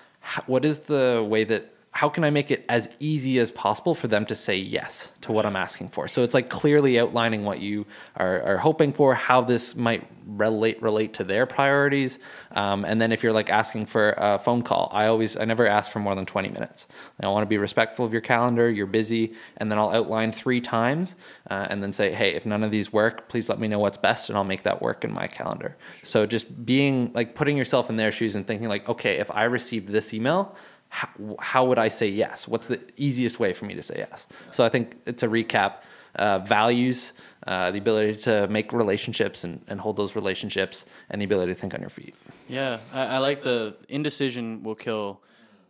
what 0.47 0.65
is 0.65 0.81
the 0.81 1.25
way 1.29 1.45
that 1.45 1.72
how 1.95 2.09
can 2.09 2.25
I 2.25 2.31
make 2.31 2.51
it 2.51 2.65
as 2.71 2.89
easy 3.01 3.39
as 3.39 3.51
possible 3.51 3.95
for 3.95 4.09
them 4.09 4.25
to 4.27 4.35
say 4.35 4.57
yes 4.57 5.13
to 5.21 5.31
what 5.31 5.45
I'm 5.45 5.57
asking 5.57 5.91
for? 5.91 6.09
So 6.09 6.23
it's 6.23 6.33
like 6.33 6.49
clearly 6.49 6.99
outlining 6.99 7.45
what 7.45 7.61
you 7.61 7.87
are, 8.17 8.41
are 8.43 8.57
hoping 8.57 8.95
for, 8.95 9.15
how 9.15 9.43
this 9.43 9.77
might 9.77 10.09
relate 10.25 10.81
relate 10.81 11.13
to 11.15 11.25
their 11.25 11.45
priorities, 11.45 12.19
um, 12.53 12.85
and 12.87 13.01
then 13.01 13.13
if 13.13 13.23
you're 13.23 13.33
like 13.33 13.51
asking 13.51 13.87
for 13.87 14.15
a 14.17 14.39
phone 14.39 14.63
call, 14.63 14.89
I 14.93 15.07
always 15.07 15.37
I 15.37 15.45
never 15.45 15.67
ask 15.67 15.91
for 15.91 15.99
more 15.99 16.15
than 16.15 16.25
20 16.25 16.49
minutes. 16.49 16.87
I 17.21 17.29
want 17.29 17.43
to 17.43 17.49
be 17.49 17.59
respectful 17.59 18.07
of 18.07 18.13
your 18.13 18.23
calendar. 18.23 18.71
You're 18.71 18.87
busy, 18.87 19.35
and 19.59 19.71
then 19.71 19.79
I'll 19.79 19.91
outline 19.91 20.33
three 20.33 20.63
times, 20.63 21.15
uh, 21.51 21.67
and 21.69 21.83
then 21.83 21.93
say, 21.93 22.13
hey, 22.13 22.35
if 22.35 22.47
none 22.47 22.63
of 22.63 22.71
these 22.71 22.91
work, 22.91 23.29
please 23.29 23.51
let 23.51 23.59
me 23.61 23.69
know 23.69 23.79
what's 23.79 23.99
best, 23.99 24.31
and 24.31 24.39
I'll 24.39 24.45
make 24.45 24.63
that 24.63 24.81
work 24.81 25.05
in 25.05 25.13
my 25.13 25.27
calendar. 25.27 25.77
So 26.05 26.25
just 26.25 26.65
being 26.65 27.13
like 27.15 27.35
putting 27.35 27.59
yourself 27.59 27.91
in 27.91 27.97
their 27.97 28.13
shoes 28.13 28.35
and 28.35 28.47
thinking 28.47 28.69
like, 28.69 28.89
okay, 28.89 29.19
if 29.19 29.31
I 29.31 29.45
received 29.45 29.89
this 29.89 30.15
email 30.15 30.57
how, 30.93 31.09
how 31.41 31.65
would 31.65 31.79
I 31.79 31.89
say 31.89 32.09
yes? 32.09 32.47
What's 32.47 32.67
the 32.67 32.79
easiest 32.99 33.41
way 33.41 33.55
for 33.55 33.65
me 33.65 33.75
to 33.75 33.83
say 33.83 33.97
yes? 33.97 34.27
So 34.51 34.63
I 34.63 34.69
think 34.69 34.97
it's 35.07 35.23
a 35.23 35.29
recap. 35.29 35.73
Uh, 36.15 36.39
values, 36.41 37.15
uh, 37.47 37.71
the 37.71 37.79
ability 37.79 38.17
to 38.17 38.47
make 38.49 38.71
relationships 38.75 39.45
and, 39.45 39.63
and 39.69 39.81
hold 39.81 39.97
those 39.97 40.15
relationships, 40.15 40.85
and 41.09 41.23
the 41.23 41.25
ability 41.25 41.55
to 41.55 41.59
think 41.59 41.73
on 41.73 41.81
your 41.81 41.89
feet. 41.89 42.15
Yeah, 42.51 42.81
I, 42.93 43.17
I 43.17 43.19
like 43.19 43.43
the 43.43 43.77
indecision 43.89 44.63
will 44.63 44.75
kill 44.75 45.23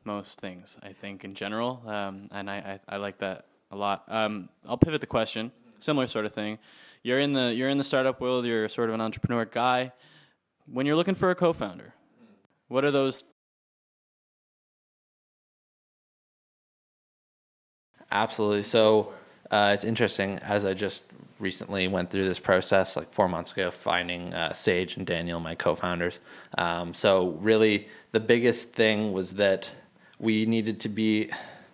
most 0.03 0.41
things. 0.41 0.77
I 0.83 0.95
think 0.95 1.23
in 1.23 1.37
general, 1.37 1.81
um, 1.87 2.29
and 2.33 2.51
I, 2.51 2.57
I, 2.89 2.95
I 2.95 2.97
like 2.97 3.19
that 3.19 3.45
a 3.71 3.77
lot. 3.77 4.03
Um, 4.09 4.49
I'll 4.67 4.77
pivot 4.77 5.01
the 5.01 5.07
question. 5.07 5.53
Similar 5.79 6.09
sort 6.09 6.27
of 6.27 6.33
thing. 6.33 6.59
You're 7.05 7.21
in 7.21 7.33
the 7.35 7.55
you're 7.55 7.69
in 7.69 7.79
the 7.79 7.85
startup 7.85 8.21
world. 8.21 8.45
You're 8.45 8.69
sort 8.69 8.89
of 8.89 8.97
an 8.97 9.01
entrepreneur 9.01 9.45
guy. 9.45 9.93
When 10.67 10.87
you're 10.87 10.97
looking 10.97 11.15
for 11.15 11.31
a 11.31 11.37
co-founder, 11.37 11.95
what 12.67 12.85
are 12.85 12.91
those? 12.91 13.23
Absolutely. 18.13 18.63
So 18.63 19.15
uh, 19.51 19.73
it's 19.75 19.85
interesting 19.85 20.39
as 20.41 20.65
I 20.65 20.75
just 20.75 21.07
recently 21.39 21.89
went 21.89 22.11
through 22.11 22.25
this 22.25 22.39
process 22.39 22.95
like 22.97 23.11
four 23.11 23.27
months 23.27 23.53
ago, 23.53 23.71
finding 23.71 24.33
uh, 24.33 24.53
Sage 24.53 24.97
and 24.97 25.07
Daniel, 25.07 25.41
my 25.41 25.55
co-founders. 25.55 26.21
Um, 26.57 26.95
so 26.95 27.31
really, 27.41 27.89
the 28.13 28.21
biggest 28.21 28.75
thing 28.75 29.13
was 29.13 29.33
that 29.33 29.71
we 30.19 30.47
needed 30.47 30.79
to 30.81 30.89
be 30.89 31.31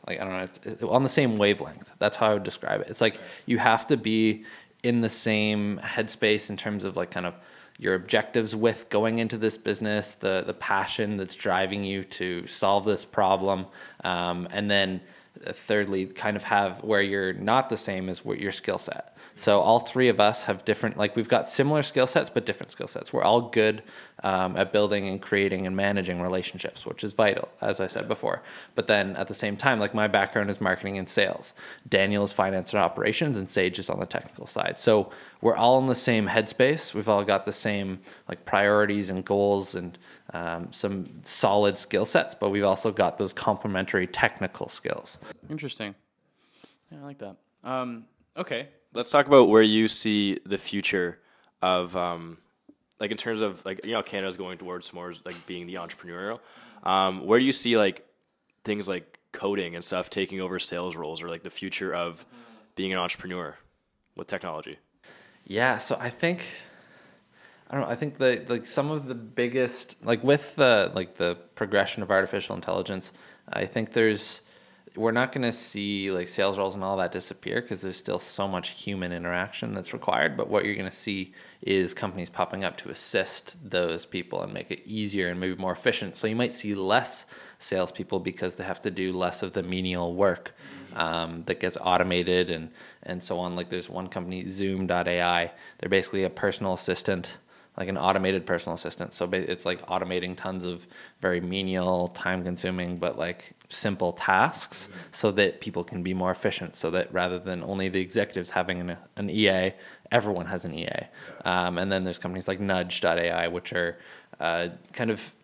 like 0.06 0.20
I 0.20 0.24
don't 0.24 0.80
know 0.80 0.88
on 0.88 1.02
the 1.02 1.08
same 1.08 1.36
wavelength. 1.36 1.90
That's 1.98 2.16
how 2.16 2.30
I 2.30 2.34
would 2.34 2.44
describe 2.44 2.80
it. 2.80 2.88
It's 2.88 3.00
like 3.00 3.20
you 3.44 3.58
have 3.58 3.86
to 3.88 3.96
be 3.96 4.44
in 4.82 5.00
the 5.02 5.08
same 5.10 5.78
headspace 5.82 6.48
in 6.48 6.56
terms 6.56 6.84
of 6.84 6.96
like 6.96 7.10
kind 7.10 7.26
of 7.26 7.34
your 7.78 7.94
objectives 7.94 8.56
with 8.56 8.88
going 8.88 9.18
into 9.18 9.36
this 9.36 9.58
business, 9.58 10.14
the 10.14 10.44
the 10.46 10.54
passion 10.54 11.16
that's 11.16 11.34
driving 11.34 11.84
you 11.84 12.04
to 12.04 12.46
solve 12.46 12.84
this 12.84 13.04
problem, 13.04 13.66
um, 14.04 14.48
and 14.50 14.70
then 14.70 15.00
thirdly, 15.44 16.06
kind 16.06 16.36
of 16.36 16.44
have 16.44 16.82
where 16.82 17.02
you're 17.02 17.32
not 17.32 17.68
the 17.68 17.76
same 17.76 18.08
as 18.08 18.24
what 18.24 18.38
your 18.38 18.52
skill 18.52 18.78
set. 18.78 19.16
So 19.38 19.60
all 19.60 19.78
three 19.78 20.08
of 20.08 20.18
us 20.18 20.44
have 20.44 20.64
different, 20.64 20.96
like 20.96 21.14
we've 21.14 21.28
got 21.28 21.48
similar 21.48 21.84
skill 21.84 22.08
sets, 22.08 22.28
but 22.28 22.44
different 22.44 22.72
skill 22.72 22.88
sets. 22.88 23.12
We're 23.12 23.22
all 23.22 23.40
good 23.40 23.84
um, 24.24 24.56
at 24.56 24.72
building 24.72 25.06
and 25.06 25.22
creating 25.22 25.64
and 25.64 25.76
managing 25.76 26.20
relationships, 26.20 26.84
which 26.84 27.04
is 27.04 27.12
vital, 27.12 27.48
as 27.60 27.78
I 27.78 27.86
said 27.86 28.08
before. 28.08 28.42
But 28.74 28.88
then 28.88 29.14
at 29.14 29.28
the 29.28 29.34
same 29.34 29.56
time, 29.56 29.78
like 29.78 29.94
my 29.94 30.08
background 30.08 30.50
is 30.50 30.60
marketing 30.60 30.98
and 30.98 31.08
sales. 31.08 31.52
Daniel 31.88 32.24
is 32.24 32.32
finance 32.32 32.72
and 32.72 32.82
operations, 32.82 33.38
and 33.38 33.48
Sage 33.48 33.78
is 33.78 33.88
on 33.88 34.00
the 34.00 34.06
technical 34.06 34.48
side. 34.48 34.76
So 34.76 35.12
we're 35.40 35.56
all 35.56 35.78
in 35.78 35.86
the 35.86 35.94
same 35.94 36.26
headspace. 36.26 36.92
We've 36.92 37.08
all 37.08 37.22
got 37.22 37.44
the 37.44 37.52
same 37.52 38.00
like 38.28 38.44
priorities 38.44 39.08
and 39.08 39.24
goals 39.24 39.76
and 39.76 39.96
um, 40.34 40.72
some 40.72 41.04
solid 41.22 41.78
skill 41.78 42.04
sets, 42.04 42.34
but 42.34 42.50
we've 42.50 42.64
also 42.64 42.90
got 42.90 43.18
those 43.18 43.32
complementary 43.32 44.08
technical 44.08 44.68
skills. 44.68 45.16
Interesting. 45.48 45.94
Yeah, 46.90 46.98
I 46.98 47.04
like 47.04 47.18
that. 47.18 47.36
Um, 47.62 48.04
okay. 48.38 48.68
Let's 48.94 49.10
talk 49.10 49.26
about 49.26 49.48
where 49.48 49.62
you 49.62 49.88
see 49.88 50.38
the 50.46 50.58
future 50.58 51.20
of, 51.60 51.94
um, 51.96 52.38
like 53.00 53.10
in 53.10 53.16
terms 53.16 53.40
of 53.40 53.64
like 53.64 53.84
you 53.84 53.92
know 53.92 54.02
Canada's 54.02 54.36
going 54.36 54.58
towards 54.58 54.92
more 54.92 55.12
like 55.24 55.46
being 55.46 55.66
the 55.66 55.74
entrepreneurial. 55.74 56.40
Um, 56.82 57.26
where 57.26 57.38
do 57.38 57.44
you 57.44 57.52
see 57.52 57.76
like 57.76 58.06
things 58.64 58.88
like 58.88 59.18
coding 59.32 59.74
and 59.74 59.84
stuff 59.84 60.10
taking 60.10 60.40
over 60.40 60.58
sales 60.58 60.96
roles 60.96 61.22
or 61.22 61.28
like 61.28 61.42
the 61.42 61.50
future 61.50 61.94
of 61.94 62.24
being 62.74 62.92
an 62.92 62.98
entrepreneur 62.98 63.56
with 64.16 64.26
technology? 64.26 64.78
Yeah, 65.44 65.78
so 65.78 65.96
I 66.00 66.10
think 66.10 66.44
I 67.70 67.74
don't 67.74 67.84
know. 67.84 67.90
I 67.90 67.94
think 67.94 68.16
the 68.16 68.44
like 68.48 68.66
some 68.66 68.90
of 68.90 69.06
the 69.06 69.14
biggest 69.14 70.02
like 70.04 70.24
with 70.24 70.56
the 70.56 70.90
like 70.94 71.16
the 71.16 71.36
progression 71.54 72.02
of 72.02 72.10
artificial 72.10 72.56
intelligence, 72.56 73.12
I 73.48 73.66
think 73.66 73.92
there's 73.92 74.40
we're 74.98 75.12
not 75.12 75.32
going 75.32 75.42
to 75.42 75.52
see 75.52 76.10
like 76.10 76.28
sales 76.28 76.58
roles 76.58 76.74
and 76.74 76.82
all 76.82 76.96
that 76.96 77.12
disappear 77.12 77.62
because 77.62 77.80
there's 77.80 77.96
still 77.96 78.18
so 78.18 78.48
much 78.48 78.70
human 78.70 79.12
interaction 79.12 79.72
that's 79.72 79.92
required. 79.92 80.36
But 80.36 80.48
what 80.48 80.64
you're 80.64 80.74
going 80.74 80.90
to 80.90 80.96
see 80.96 81.32
is 81.62 81.94
companies 81.94 82.28
popping 82.28 82.64
up 82.64 82.76
to 82.78 82.90
assist 82.90 83.56
those 83.62 84.04
people 84.04 84.42
and 84.42 84.52
make 84.52 84.70
it 84.70 84.82
easier 84.84 85.28
and 85.28 85.38
maybe 85.38 85.54
more 85.54 85.72
efficient. 85.72 86.16
So 86.16 86.26
you 86.26 86.36
might 86.36 86.54
see 86.54 86.74
less 86.74 87.26
salespeople 87.58 88.20
because 88.20 88.56
they 88.56 88.64
have 88.64 88.80
to 88.82 88.90
do 88.90 89.12
less 89.12 89.42
of 89.42 89.52
the 89.52 89.62
menial 89.62 90.14
work 90.14 90.54
um, 90.94 91.44
that 91.46 91.60
gets 91.60 91.78
automated 91.80 92.50
and 92.50 92.70
and 93.04 93.22
so 93.22 93.38
on. 93.38 93.56
Like 93.56 93.70
there's 93.70 93.88
one 93.88 94.08
company, 94.08 94.46
Zoom.ai. 94.46 95.52
They're 95.78 95.88
basically 95.88 96.24
a 96.24 96.30
personal 96.30 96.74
assistant 96.74 97.38
like 97.78 97.88
an 97.88 97.96
automated 97.96 98.44
personal 98.44 98.74
assistant. 98.74 99.14
So 99.14 99.28
it's 99.32 99.64
like 99.64 99.86
automating 99.86 100.36
tons 100.36 100.64
of 100.64 100.88
very 101.20 101.40
menial, 101.40 102.08
time 102.08 102.42
consuming, 102.42 102.98
but 102.98 103.16
like 103.16 103.54
simple 103.68 104.12
tasks 104.12 104.88
so 105.12 105.30
that 105.32 105.60
people 105.60 105.84
can 105.84 106.02
be 106.02 106.14
more 106.14 106.30
efficient. 106.30 106.74
So 106.74 106.90
that 106.90 107.12
rather 107.12 107.38
than 107.38 107.62
only 107.62 107.88
the 107.88 108.00
executives 108.00 108.50
having 108.50 108.80
an, 108.80 108.96
an 109.16 109.30
EA, 109.30 109.72
everyone 110.10 110.46
has 110.46 110.64
an 110.64 110.74
EA. 110.74 111.06
Um, 111.44 111.78
and 111.78 111.92
then 111.92 112.04
there's 112.04 112.18
companies 112.18 112.48
like 112.48 112.60
Nudge.ai, 112.60 113.48
which 113.48 113.72
are 113.72 113.98
uh, 114.40 114.68
kind 114.92 115.10
of, 115.10 115.34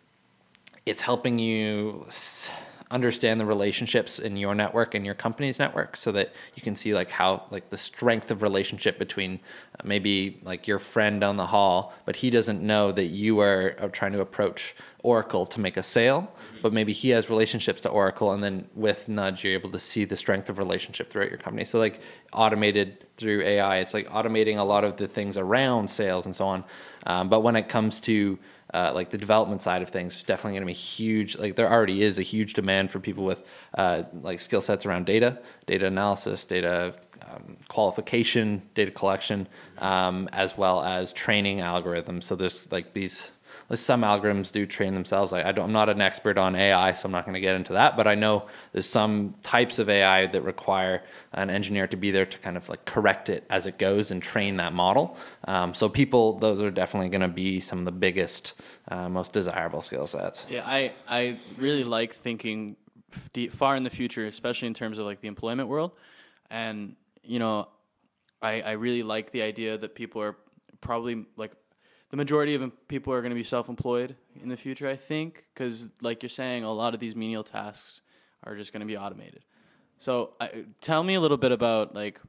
it's 0.85 1.01
helping 1.01 1.39
you. 1.39 2.05
S- 2.07 2.49
understand 2.91 3.39
the 3.39 3.45
relationships 3.45 4.19
in 4.19 4.37
your 4.37 4.53
network 4.53 4.93
and 4.93 5.05
your 5.05 5.15
company's 5.15 5.57
network 5.57 5.97
so 5.97 6.11
that 6.11 6.31
you 6.53 6.61
can 6.61 6.75
see 6.75 6.93
like 6.93 7.09
how 7.09 7.43
like 7.49 7.69
the 7.69 7.77
strength 7.77 8.29
of 8.29 8.43
relationship 8.43 8.99
between 8.99 9.39
uh, 9.79 9.83
maybe 9.83 10.39
like 10.43 10.67
your 10.67 10.77
friend 10.77 11.19
down 11.19 11.35
the 11.35 11.47
hall 11.47 11.93
but 12.05 12.17
he 12.17 12.29
doesn't 12.29 12.61
know 12.61 12.91
that 12.91 13.05
you 13.05 13.39
are, 13.39 13.75
are 13.79 13.89
trying 13.89 14.11
to 14.11 14.21
approach 14.21 14.75
oracle 15.01 15.47
to 15.47 15.59
make 15.59 15.77
a 15.77 15.83
sale 15.83 16.31
but 16.61 16.71
maybe 16.73 16.93
he 16.93 17.09
has 17.09 17.27
relationships 17.27 17.81
to 17.81 17.89
oracle 17.89 18.31
and 18.33 18.43
then 18.43 18.67
with 18.75 19.09
nudge 19.09 19.43
you're 19.43 19.53
able 19.53 19.71
to 19.71 19.79
see 19.79 20.05
the 20.05 20.17
strength 20.17 20.47
of 20.47 20.59
relationship 20.59 21.09
throughout 21.09 21.29
your 21.29 21.39
company. 21.39 21.65
So 21.65 21.79
like 21.79 22.01
automated 22.33 23.05
through 23.17 23.41
ai 23.41 23.77
it's 23.77 23.95
like 23.95 24.07
automating 24.09 24.57
a 24.57 24.63
lot 24.63 24.83
of 24.83 24.97
the 24.97 25.07
things 25.07 25.37
around 25.37 25.89
sales 25.89 26.25
and 26.27 26.35
so 26.35 26.45
on. 26.47 26.63
Um, 27.07 27.29
but 27.29 27.41
when 27.41 27.55
it 27.55 27.67
comes 27.67 27.99
to 28.01 28.37
uh, 28.75 28.91
like 28.93 29.09
the 29.09 29.17
development 29.17 29.61
side 29.61 29.81
of 29.81 29.87
things 29.87 30.17
is 30.17 30.23
definitely 30.23 30.51
going 30.51 30.67
to 30.67 30.67
be 30.67 30.73
huge. 30.73 31.37
Like 31.37 31.55
there 31.55 31.71
already 31.71 32.03
is 32.03 32.19
a 32.19 32.21
huge 32.21 32.53
demand 32.53 32.91
for 32.91 32.99
people 32.99 33.23
with 33.23 33.41
uh, 33.73 34.03
like 34.21 34.41
skill 34.41 34.59
sets 34.59 34.85
around 34.85 35.05
data, 35.05 35.39
data 35.65 35.85
analysis, 35.85 36.43
data 36.43 36.93
um, 37.29 37.55
qualification, 37.69 38.61
data 38.73 38.91
collection, 38.91 39.47
um, 39.77 40.27
as 40.33 40.57
well 40.57 40.83
as 40.83 41.13
training 41.13 41.59
algorithms. 41.59 42.25
So 42.25 42.35
there's 42.35 42.69
like 42.69 42.93
these 42.93 43.31
some 43.73 44.01
algorithms 44.01 44.51
do 44.51 44.65
train 44.65 44.93
themselves. 44.93 45.31
Like 45.31 45.45
I 45.45 45.51
don't, 45.51 45.65
I'm 45.65 45.71
not 45.71 45.89
an 45.89 46.01
expert 46.01 46.37
on 46.37 46.55
AI, 46.55 46.93
so 46.93 47.07
I'm 47.07 47.11
not 47.11 47.25
going 47.25 47.33
to 47.33 47.39
get 47.39 47.55
into 47.55 47.73
that. 47.73 47.97
But 47.97 48.07
I 48.07 48.13
know 48.15 48.45
there's 48.71 48.87
some 48.87 49.35
types 49.41 49.79
of 49.79 49.89
AI 49.89 50.27
that 50.27 50.41
require 50.41 51.03
an 51.33 51.49
engineer 51.49 51.87
to 51.87 51.97
be 51.97 52.11
there 52.11 52.25
to 52.25 52.37
kind 52.37 52.57
of 52.57 52.69
like 52.69 52.85
correct 52.85 53.29
it 53.29 53.43
as 53.49 53.65
it 53.65 53.79
goes 53.79 54.11
and 54.11 54.21
train 54.21 54.57
that 54.57 54.73
model. 54.73 55.17
Um, 55.45 55.73
so 55.73 55.89
people, 55.89 56.37
those 56.37 56.61
are 56.61 56.69
definitely 56.69 57.09
going 57.09 57.21
to 57.21 57.27
be 57.27 57.59
some 57.59 57.79
of 57.79 57.85
the 57.85 57.91
biggest, 57.91 58.53
uh, 58.89 59.09
most 59.09 59.33
desirable 59.33 59.81
skill 59.81 60.05
sets. 60.05 60.47
Yeah, 60.49 60.63
I 60.65 60.93
I 61.07 61.39
really 61.57 61.83
like 61.83 62.13
thinking 62.13 62.75
far 63.51 63.75
in 63.75 63.83
the 63.83 63.89
future, 63.89 64.25
especially 64.25 64.67
in 64.67 64.73
terms 64.73 64.99
of 64.99 65.05
like 65.05 65.21
the 65.21 65.27
employment 65.27 65.69
world, 65.69 65.91
and 66.51 66.95
you 67.23 67.39
know, 67.39 67.67
I 68.41 68.61
I 68.61 68.71
really 68.73 69.03
like 69.03 69.31
the 69.31 69.41
idea 69.41 69.77
that 69.77 69.95
people 69.95 70.21
are 70.21 70.35
probably 70.81 71.25
like 71.35 71.53
the 72.09 72.17
majority 72.17 72.55
of 72.55 72.87
people 72.87 73.13
are 73.13 73.21
going 73.21 73.31
to 73.31 73.35
be 73.35 73.43
self-employed 73.43 74.15
in 74.41 74.49
the 74.49 74.57
future. 74.57 74.87
I 74.87 74.95
think 74.95 75.45
because, 75.53 75.89
like 76.01 76.21
you're 76.21 76.29
saying, 76.29 76.63
a 76.63 76.71
lot 76.71 76.93
of 76.93 76.99
these 76.99 77.15
menial 77.15 77.43
tasks 77.43 78.01
are 78.43 78.55
just 78.55 78.71
going 78.73 78.81
to 78.81 78.85
be 78.85 78.97
automated. 78.97 79.43
So, 79.97 80.33
I, 80.39 80.65
tell 80.81 81.03
me 81.03 81.15
a 81.15 81.21
little 81.21 81.37
bit 81.37 81.51
about 81.51 81.95
like. 81.95 82.19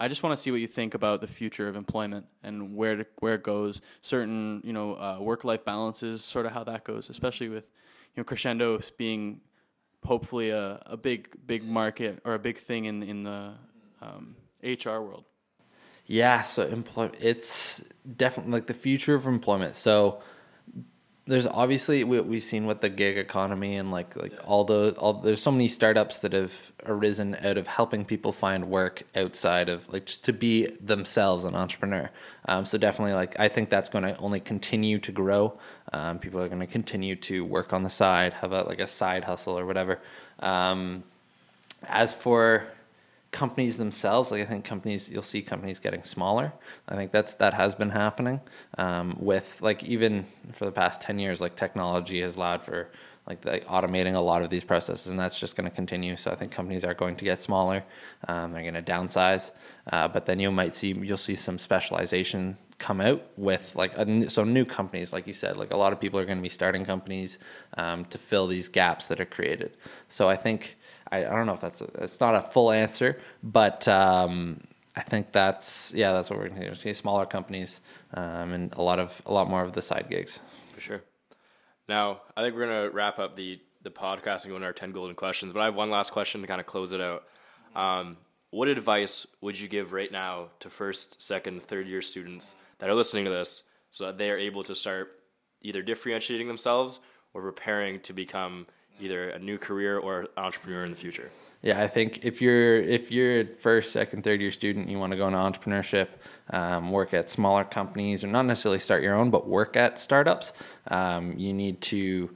I 0.00 0.06
just 0.06 0.22
want 0.22 0.36
to 0.36 0.40
see 0.40 0.52
what 0.52 0.60
you 0.60 0.68
think 0.68 0.94
about 0.94 1.20
the 1.20 1.26
future 1.26 1.66
of 1.66 1.74
employment 1.74 2.26
and 2.44 2.76
where 2.76 2.94
to, 2.94 3.06
where 3.18 3.34
it 3.34 3.42
goes. 3.42 3.80
Certain 4.00 4.60
you 4.64 4.72
know 4.72 4.94
uh, 4.94 5.18
work 5.20 5.42
life 5.42 5.64
balances, 5.64 6.22
sort 6.22 6.46
of 6.46 6.52
how 6.52 6.62
that 6.64 6.84
goes, 6.84 7.10
especially 7.10 7.48
with 7.48 7.64
you 8.14 8.20
know 8.20 8.24
crescendo 8.24 8.78
being 8.96 9.40
hopefully 10.04 10.50
a, 10.50 10.80
a 10.86 10.96
big 10.96 11.28
big 11.46 11.64
market 11.64 12.20
or 12.24 12.34
a 12.34 12.38
big 12.38 12.58
thing 12.58 12.84
in 12.84 13.02
in 13.02 13.24
the 13.24 13.54
um, 14.00 14.36
HR 14.62 15.00
world. 15.00 15.24
Yeah, 16.08 16.40
so 16.40 16.66
employ 16.66 17.10
it's 17.20 17.84
definitely 18.16 18.52
like 18.52 18.66
the 18.66 18.74
future 18.74 19.14
of 19.14 19.26
employment. 19.26 19.76
So 19.76 20.22
there's 21.26 21.46
obviously 21.46 22.02
we, 22.02 22.18
we've 22.20 22.42
seen 22.42 22.64
with 22.64 22.80
the 22.80 22.88
gig 22.88 23.18
economy 23.18 23.76
and 23.76 23.90
like 23.90 24.16
like 24.16 24.32
all 24.46 24.64
the 24.64 24.94
all 24.96 25.12
there's 25.12 25.42
so 25.42 25.52
many 25.52 25.68
startups 25.68 26.20
that 26.20 26.32
have 26.32 26.72
arisen 26.86 27.36
out 27.44 27.58
of 27.58 27.66
helping 27.66 28.06
people 28.06 28.32
find 28.32 28.70
work 28.70 29.02
outside 29.14 29.68
of 29.68 29.86
like 29.92 30.06
just 30.06 30.24
to 30.24 30.32
be 30.32 30.68
themselves 30.80 31.44
an 31.44 31.54
entrepreneur. 31.54 32.10
Um, 32.46 32.64
so 32.64 32.78
definitely 32.78 33.12
like 33.12 33.38
I 33.38 33.48
think 33.48 33.68
that's 33.68 33.90
going 33.90 34.04
to 34.04 34.16
only 34.16 34.40
continue 34.40 34.98
to 35.00 35.12
grow. 35.12 35.58
Um, 35.92 36.18
people 36.18 36.40
are 36.40 36.48
going 36.48 36.60
to 36.60 36.66
continue 36.66 37.16
to 37.16 37.44
work 37.44 37.74
on 37.74 37.82
the 37.82 37.90
side, 37.90 38.32
have 38.32 38.52
a 38.52 38.62
like 38.62 38.80
a 38.80 38.86
side 38.86 39.24
hustle 39.24 39.58
or 39.58 39.66
whatever. 39.66 40.00
Um, 40.40 41.04
as 41.86 42.14
for 42.14 42.66
companies 43.30 43.76
themselves 43.76 44.30
like 44.30 44.40
i 44.40 44.44
think 44.44 44.64
companies 44.64 45.08
you'll 45.10 45.22
see 45.22 45.42
companies 45.42 45.78
getting 45.78 46.02
smaller. 46.02 46.52
I 46.88 46.94
think 46.96 47.12
that's 47.12 47.34
that 47.34 47.54
has 47.54 47.74
been 47.74 47.90
happening 47.90 48.40
um, 48.78 49.16
with 49.20 49.58
like 49.60 49.84
even 49.84 50.24
for 50.52 50.64
the 50.64 50.72
past 50.72 51.00
10 51.02 51.18
years 51.18 51.40
like 51.40 51.56
technology 51.56 52.22
has 52.22 52.36
allowed 52.36 52.62
for 52.62 52.90
like 53.26 53.42
the, 53.42 53.60
automating 53.60 54.14
a 54.14 54.20
lot 54.20 54.40
of 54.40 54.48
these 54.48 54.64
processes 54.64 55.08
and 55.08 55.20
that's 55.20 55.38
just 55.38 55.56
going 55.56 55.68
to 55.68 55.74
continue. 55.74 56.16
So 56.16 56.30
i 56.30 56.34
think 56.34 56.52
companies 56.52 56.84
are 56.84 56.94
going 56.94 57.16
to 57.16 57.24
get 57.24 57.40
smaller 57.40 57.84
um, 58.26 58.52
they're 58.52 58.62
going 58.62 58.74
to 58.74 58.82
downsize 58.82 59.50
uh, 59.92 60.08
but 60.08 60.24
then 60.24 60.40
you 60.40 60.50
might 60.50 60.72
see 60.72 60.92
you'll 60.92 61.18
see 61.18 61.34
some 61.34 61.58
specialization 61.58 62.56
come 62.78 63.00
out 63.00 63.22
with 63.36 63.74
like 63.74 63.92
a, 63.98 64.30
so 64.30 64.44
new 64.44 64.64
companies 64.64 65.12
like 65.12 65.26
you 65.26 65.32
said 65.34 65.56
like 65.56 65.72
a 65.72 65.76
lot 65.76 65.92
of 65.92 66.00
people 66.00 66.18
are 66.18 66.24
going 66.24 66.38
to 66.38 66.42
be 66.42 66.48
starting 66.48 66.84
companies 66.84 67.38
um, 67.76 68.06
to 68.06 68.16
fill 68.16 68.46
these 68.46 68.68
gaps 68.68 69.08
that 69.08 69.20
are 69.20 69.26
created. 69.26 69.76
So 70.08 70.30
i 70.30 70.36
think 70.36 70.77
I, 71.10 71.18
I 71.24 71.30
don't 71.30 71.46
know 71.46 71.54
if 71.54 71.60
that's 71.60 71.80
a, 71.80 71.88
it's 72.00 72.20
not 72.20 72.34
a 72.34 72.42
full 72.42 72.70
answer, 72.70 73.18
but 73.42 73.86
um, 73.88 74.60
I 74.96 75.02
think 75.02 75.32
that's 75.32 75.92
yeah, 75.94 76.12
that's 76.12 76.30
what 76.30 76.38
we're 76.38 76.48
going 76.48 76.60
to 76.62 76.76
see. 76.76 76.92
Smaller 76.92 77.26
companies 77.26 77.80
um, 78.14 78.52
and 78.52 78.72
a 78.74 78.82
lot 78.82 78.98
of 78.98 79.22
a 79.26 79.32
lot 79.32 79.48
more 79.48 79.62
of 79.62 79.72
the 79.72 79.82
side 79.82 80.06
gigs. 80.10 80.40
For 80.74 80.80
sure. 80.80 81.02
Now, 81.88 82.20
I 82.36 82.42
think 82.42 82.54
we're 82.54 82.66
going 82.66 82.90
to 82.90 82.94
wrap 82.94 83.18
up 83.18 83.36
the 83.36 83.60
the 83.82 83.90
podcast 83.90 84.42
and 84.42 84.50
go 84.50 84.56
into 84.56 84.66
our 84.66 84.72
ten 84.72 84.92
golden 84.92 85.14
questions. 85.14 85.52
But 85.52 85.60
I 85.60 85.66
have 85.66 85.74
one 85.74 85.90
last 85.90 86.12
question 86.12 86.40
to 86.40 86.46
kind 86.46 86.60
of 86.60 86.66
close 86.66 86.92
it 86.92 87.00
out. 87.00 87.24
Um, 87.74 88.16
what 88.50 88.68
advice 88.68 89.26
would 89.40 89.58
you 89.58 89.68
give 89.68 89.92
right 89.92 90.10
now 90.10 90.48
to 90.60 90.70
first, 90.70 91.20
second, 91.20 91.62
third 91.62 91.86
year 91.86 92.02
students 92.02 92.56
that 92.78 92.88
are 92.88 92.94
listening 92.94 93.24
to 93.26 93.30
this, 93.30 93.64
so 93.90 94.06
that 94.06 94.18
they 94.18 94.30
are 94.30 94.38
able 94.38 94.62
to 94.64 94.74
start 94.74 95.12
either 95.62 95.82
differentiating 95.82 96.48
themselves 96.48 97.00
or 97.34 97.42
preparing 97.42 98.00
to 98.00 98.12
become 98.12 98.66
either 99.00 99.30
a 99.30 99.38
new 99.38 99.58
career 99.58 99.98
or 99.98 100.28
entrepreneur 100.36 100.84
in 100.84 100.90
the 100.90 100.96
future? 100.96 101.30
Yeah, 101.62 101.82
I 101.82 101.88
think 101.88 102.24
if 102.24 102.40
you're 102.40 102.80
if 102.80 103.10
you're 103.10 103.40
a 103.40 103.44
first, 103.44 103.92
second, 103.92 104.22
third 104.22 104.40
year 104.40 104.52
student, 104.52 104.88
you 104.88 104.98
want 104.98 105.10
to 105.10 105.16
go 105.16 105.26
into 105.26 105.38
entrepreneurship, 105.38 106.08
um, 106.50 106.92
work 106.92 107.12
at 107.12 107.28
smaller 107.28 107.64
companies, 107.64 108.22
or 108.22 108.28
not 108.28 108.42
necessarily 108.42 108.78
start 108.78 109.02
your 109.02 109.14
own, 109.14 109.30
but 109.30 109.48
work 109.48 109.76
at 109.76 109.98
startups. 109.98 110.52
Um, 110.88 111.36
you 111.36 111.52
need 111.52 111.80
to 111.82 112.30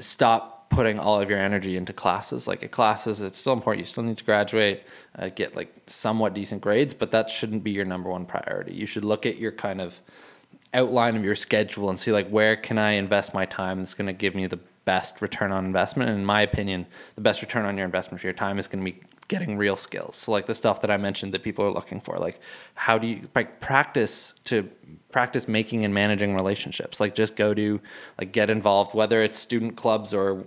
stop 0.00 0.58
putting 0.70 0.98
all 0.98 1.20
of 1.20 1.30
your 1.30 1.38
energy 1.38 1.76
into 1.76 1.94
classes. 1.94 2.46
Like 2.46 2.62
at 2.62 2.70
classes, 2.70 3.22
it's 3.22 3.38
still 3.38 3.54
important. 3.54 3.80
You 3.80 3.84
still 3.86 4.02
need 4.02 4.18
to 4.18 4.24
graduate, 4.24 4.82
uh, 5.18 5.30
get 5.30 5.56
like 5.56 5.74
somewhat 5.86 6.34
decent 6.34 6.60
grades, 6.60 6.92
but 6.92 7.10
that 7.12 7.30
shouldn't 7.30 7.64
be 7.64 7.70
your 7.70 7.86
number 7.86 8.10
one 8.10 8.26
priority. 8.26 8.74
You 8.74 8.84
should 8.84 9.04
look 9.04 9.24
at 9.24 9.38
your 9.38 9.52
kind 9.52 9.80
of 9.80 10.00
outline 10.74 11.16
of 11.16 11.24
your 11.24 11.34
schedule 11.34 11.88
and 11.88 11.98
see 11.98 12.12
like 12.12 12.28
where 12.28 12.54
can 12.54 12.76
I 12.76 12.92
invest 12.92 13.32
my 13.32 13.46
time 13.46 13.78
that's 13.78 13.94
going 13.94 14.06
to 14.06 14.12
give 14.12 14.34
me 14.34 14.46
the 14.46 14.58
best 14.88 15.20
return 15.20 15.52
on 15.52 15.66
investment. 15.66 16.08
And 16.08 16.20
in 16.20 16.24
my 16.24 16.40
opinion, 16.40 16.86
the 17.14 17.20
best 17.20 17.42
return 17.42 17.66
on 17.66 17.76
your 17.76 17.84
investment 17.84 18.22
for 18.22 18.26
your 18.26 18.32
time 18.32 18.58
is 18.58 18.66
going 18.68 18.82
to 18.82 18.90
be 18.90 18.98
getting 19.28 19.58
real 19.58 19.76
skills. 19.76 20.16
So 20.16 20.32
like 20.32 20.46
the 20.46 20.54
stuff 20.54 20.80
that 20.80 20.90
I 20.90 20.96
mentioned 20.96 21.34
that 21.34 21.42
people 21.42 21.62
are 21.66 21.70
looking 21.70 22.00
for, 22.00 22.16
like 22.16 22.40
how 22.72 22.96
do 22.96 23.06
you 23.06 23.28
like 23.34 23.60
practice 23.60 24.32
to 24.44 24.66
practice 25.12 25.46
making 25.46 25.84
and 25.84 25.92
managing 25.92 26.34
relationships? 26.34 27.00
Like 27.00 27.14
just 27.14 27.36
go 27.36 27.52
to 27.52 27.78
like 28.18 28.32
get 28.32 28.48
involved, 28.48 28.94
whether 28.94 29.22
it's 29.22 29.38
student 29.38 29.76
clubs 29.76 30.14
or 30.14 30.46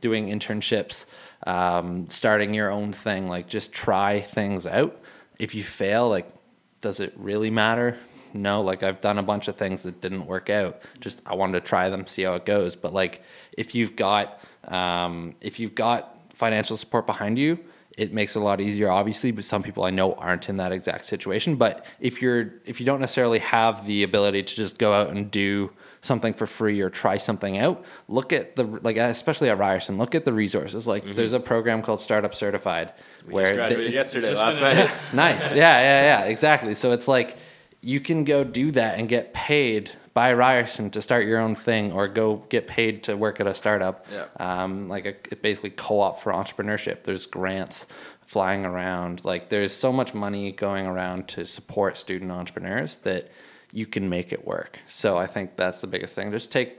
doing 0.00 0.28
internships, 0.30 1.04
um, 1.46 2.08
starting 2.08 2.54
your 2.54 2.70
own 2.70 2.94
thing. 2.94 3.28
Like 3.28 3.46
just 3.46 3.74
try 3.74 4.22
things 4.22 4.66
out. 4.66 4.98
If 5.38 5.54
you 5.54 5.62
fail, 5.62 6.08
like 6.08 6.32
does 6.80 6.98
it 6.98 7.12
really 7.16 7.50
matter? 7.50 7.98
No, 8.34 8.62
like 8.62 8.82
I've 8.82 9.00
done 9.00 9.18
a 9.18 9.22
bunch 9.22 9.48
of 9.48 9.56
things 9.56 9.82
that 9.82 10.00
didn't 10.00 10.26
work 10.26 10.50
out. 10.50 10.80
Just 11.00 11.20
I 11.26 11.34
wanted 11.34 11.62
to 11.62 11.68
try 11.68 11.88
them, 11.88 12.06
see 12.06 12.22
how 12.22 12.34
it 12.34 12.46
goes. 12.46 12.76
But 12.76 12.92
like 12.92 13.22
if 13.56 13.74
you've 13.74 13.96
got 13.96 14.40
um, 14.68 15.34
if 15.40 15.58
you've 15.58 15.74
got 15.74 16.18
financial 16.32 16.76
support 16.76 17.06
behind 17.06 17.38
you, 17.38 17.58
it 17.98 18.12
makes 18.12 18.36
it 18.36 18.38
a 18.38 18.42
lot 18.42 18.58
easier 18.58 18.90
obviously 18.90 19.30
but 19.30 19.44
some 19.44 19.62
people 19.62 19.84
i 19.84 19.90
know 19.90 20.14
aren't 20.14 20.48
in 20.48 20.56
that 20.56 20.72
exact 20.72 21.04
situation. 21.04 21.56
But 21.56 21.84
if 22.00 22.22
you're 22.22 22.54
if 22.64 22.80
you 22.80 22.86
don't 22.86 23.00
necessarily 23.00 23.38
have 23.40 23.86
the 23.86 24.02
ability 24.02 24.42
to 24.44 24.54
just 24.54 24.78
go 24.78 24.94
out 24.94 25.10
and 25.10 25.30
do 25.30 25.72
something 26.00 26.32
for 26.34 26.46
free 26.48 26.80
or 26.80 26.90
try 26.90 27.16
something 27.16 27.58
out 27.58 27.84
look 28.08 28.32
at 28.32 28.56
the 28.56 28.64
like 28.64 28.96
especially 28.96 29.48
at 29.48 29.56
ryerson 29.58 29.98
look 29.98 30.14
at 30.14 30.24
the 30.24 30.32
resources. 30.32 30.86
Like 30.86 31.04
there's 31.14 31.32
a 31.32 31.40
program 31.40 31.82
called 31.82 32.00
startup 32.00 32.34
certified 32.34 32.92
where 33.28 33.44
Just 33.54 33.54
graduated 33.56 33.92
yesterday, 33.92 34.34
last 34.34 34.60
night. 34.60 34.90
nice. 35.12 35.52
Yeah 35.52 35.78
yeah 35.80 36.02
yeah. 36.02 36.24
Exactly. 36.24 36.74
So 36.74 36.92
it's 36.92 37.06
like 37.08 37.36
you 37.82 38.00
can 38.00 38.24
go 38.24 38.44
do 38.44 38.70
that 38.70 38.98
and 38.98 39.08
get 39.08 39.34
paid 39.34 39.90
by 40.14 40.32
ryerson 40.32 40.90
to 40.90 41.00
start 41.02 41.26
your 41.26 41.38
own 41.38 41.54
thing 41.54 41.90
or 41.92 42.06
go 42.06 42.36
get 42.48 42.66
paid 42.66 43.02
to 43.04 43.16
work 43.16 43.40
at 43.40 43.46
a 43.46 43.54
startup 43.54 44.06
Yeah. 44.12 44.26
um, 44.38 44.88
like 44.88 45.28
a 45.32 45.36
basically 45.36 45.70
co-op 45.70 46.20
for 46.20 46.32
entrepreneurship 46.32 47.02
there's 47.04 47.26
grants 47.26 47.86
flying 48.20 48.64
around 48.64 49.24
like 49.24 49.48
there's 49.48 49.72
so 49.72 49.92
much 49.92 50.14
money 50.14 50.52
going 50.52 50.86
around 50.86 51.28
to 51.28 51.44
support 51.46 51.96
student 51.98 52.30
entrepreneurs 52.30 52.98
that 52.98 53.30
you 53.72 53.86
can 53.86 54.08
make 54.08 54.32
it 54.32 54.46
work 54.46 54.78
so 54.86 55.16
i 55.18 55.26
think 55.26 55.56
that's 55.56 55.80
the 55.80 55.86
biggest 55.86 56.14
thing 56.14 56.30
just 56.30 56.52
take 56.52 56.76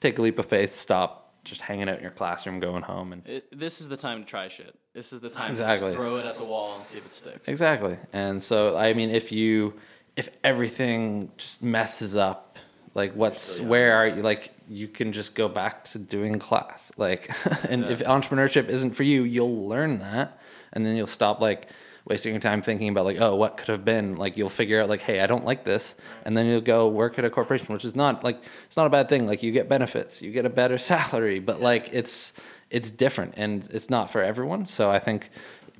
take 0.00 0.18
a 0.18 0.22
leap 0.22 0.38
of 0.38 0.46
faith 0.46 0.72
stop 0.74 1.32
just 1.44 1.62
hanging 1.62 1.88
out 1.88 1.96
in 1.96 2.02
your 2.02 2.10
classroom 2.10 2.60
going 2.60 2.82
home 2.82 3.12
and 3.12 3.26
It, 3.26 3.58
this 3.58 3.80
is 3.80 3.88
the 3.88 3.96
time 3.96 4.18
to 4.24 4.28
try 4.28 4.48
shit. 4.48 4.74
This 4.94 5.12
is 5.12 5.20
the 5.20 5.30
time 5.30 5.50
Exactly. 5.52 5.90
to 5.92 5.96
throw 5.96 6.16
it 6.16 6.26
at 6.26 6.38
the 6.38 6.44
wall 6.44 6.74
and 6.76 6.84
see 6.84 6.98
if 6.98 7.06
it 7.06 7.12
sticks. 7.12 7.46
Exactly. 7.46 7.96
And 8.12 8.42
so 8.42 8.76
I 8.76 8.94
mean 8.94 9.10
if 9.10 9.30
you 9.30 9.74
if 10.16 10.30
everything 10.42 11.30
just 11.36 11.62
messes 11.62 12.16
up, 12.16 12.58
like 12.94 13.12
what's 13.12 13.60
where 13.60 13.94
are 13.94 14.06
you 14.06 14.22
like 14.22 14.52
you 14.68 14.88
can 14.88 15.12
just 15.12 15.34
go 15.34 15.48
back 15.48 15.84
to 15.84 15.98
doing 15.98 16.38
class. 16.38 16.90
Like 16.96 17.30
and 17.68 17.84
if 17.84 18.00
entrepreneurship 18.00 18.68
isn't 18.68 18.92
for 18.92 19.02
you, 19.02 19.22
you'll 19.24 19.68
learn 19.68 19.98
that 19.98 20.40
and 20.72 20.84
then 20.84 20.96
you'll 20.96 21.06
stop 21.06 21.40
like 21.40 21.68
wasting 22.06 22.32
your 22.32 22.40
time 22.40 22.62
thinking 22.62 22.88
about 22.88 23.04
like, 23.04 23.20
oh, 23.20 23.34
what 23.34 23.56
could 23.56 23.68
have 23.68 23.84
been? 23.84 24.16
Like 24.16 24.36
you'll 24.36 24.48
figure 24.48 24.80
out 24.80 24.88
like, 24.88 25.02
hey, 25.02 25.20
I 25.20 25.26
don't 25.26 25.44
like 25.44 25.64
this 25.64 25.94
and 26.24 26.36
then 26.36 26.46
you'll 26.46 26.60
go 26.60 26.88
work 26.88 27.18
at 27.18 27.24
a 27.24 27.30
corporation, 27.30 27.72
which 27.72 27.84
is 27.84 27.94
not 27.94 28.24
like 28.24 28.42
it's 28.64 28.76
not 28.76 28.86
a 28.86 28.90
bad 28.90 29.10
thing. 29.10 29.26
Like 29.26 29.42
you 29.42 29.52
get 29.52 29.68
benefits, 29.68 30.22
you 30.22 30.32
get 30.32 30.46
a 30.46 30.50
better 30.50 30.78
salary, 30.92 31.38
but 31.38 31.60
like 31.60 31.90
it's 31.92 32.32
it's 32.70 32.90
different 32.90 33.34
and 33.36 33.68
it's 33.72 33.90
not 33.90 34.10
for 34.10 34.22
everyone. 34.22 34.64
So 34.64 34.90
I 34.90 34.98
think 34.98 35.30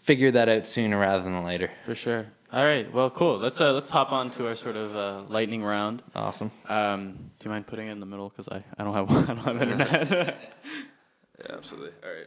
figure 0.03 0.31
that 0.33 0.49
out 0.51 0.66
sooner 0.66 0.99
rather 0.99 1.25
than 1.25 1.44
later. 1.44 1.70
For 1.85 1.94
sure. 1.94 2.27
All 2.53 2.65
right. 2.65 2.91
Well, 2.93 3.11
cool. 3.11 3.39
Let's 3.39 3.61
uh, 3.61 3.73
let's 3.73 3.91
hop 3.91 4.13
on 4.13 4.31
to 4.33 4.47
our 4.47 4.55
sort 4.55 4.77
of 4.77 4.97
uh, 4.97 5.23
lightning 5.29 5.65
round. 5.65 6.03
Awesome. 6.15 6.51
Um, 6.69 7.13
do 7.39 7.45
you 7.45 7.51
mind 7.51 7.67
putting 7.67 7.89
it 7.89 7.93
in 7.93 8.01
the 8.01 8.07
middle? 8.07 8.29
Because 8.29 8.49
I, 8.49 8.63
I 8.79 8.85
don't 8.85 8.95
have 8.95 9.11
I 9.31 9.35
don't 9.35 9.45
have 9.45 9.63
internet. 9.63 10.53
Yeah, 11.39 11.55
absolutely. 11.55 11.91
All 12.03 12.11
right. 12.11 12.27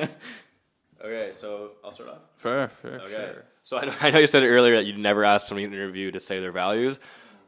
Uh, 0.00 0.06
okay, 1.04 1.30
so 1.32 1.72
I'll 1.84 1.92
start 1.92 2.08
off. 2.08 2.18
for 2.36 2.68
for 2.80 2.88
Okay. 3.00 3.10
sure. 3.34 3.44
So 3.64 3.76
I 3.78 3.84
know, 3.84 3.94
I 4.00 4.10
know 4.10 4.18
you 4.20 4.26
said 4.26 4.44
it 4.44 4.48
earlier 4.48 4.76
that 4.76 4.86
you'd 4.86 4.96
never 4.98 5.24
ask 5.24 5.46
somebody 5.48 5.64
in 5.64 5.72
an 5.74 5.78
interview 5.78 6.10
to 6.12 6.20
say 6.20 6.40
their 6.40 6.52
values, 6.52 6.98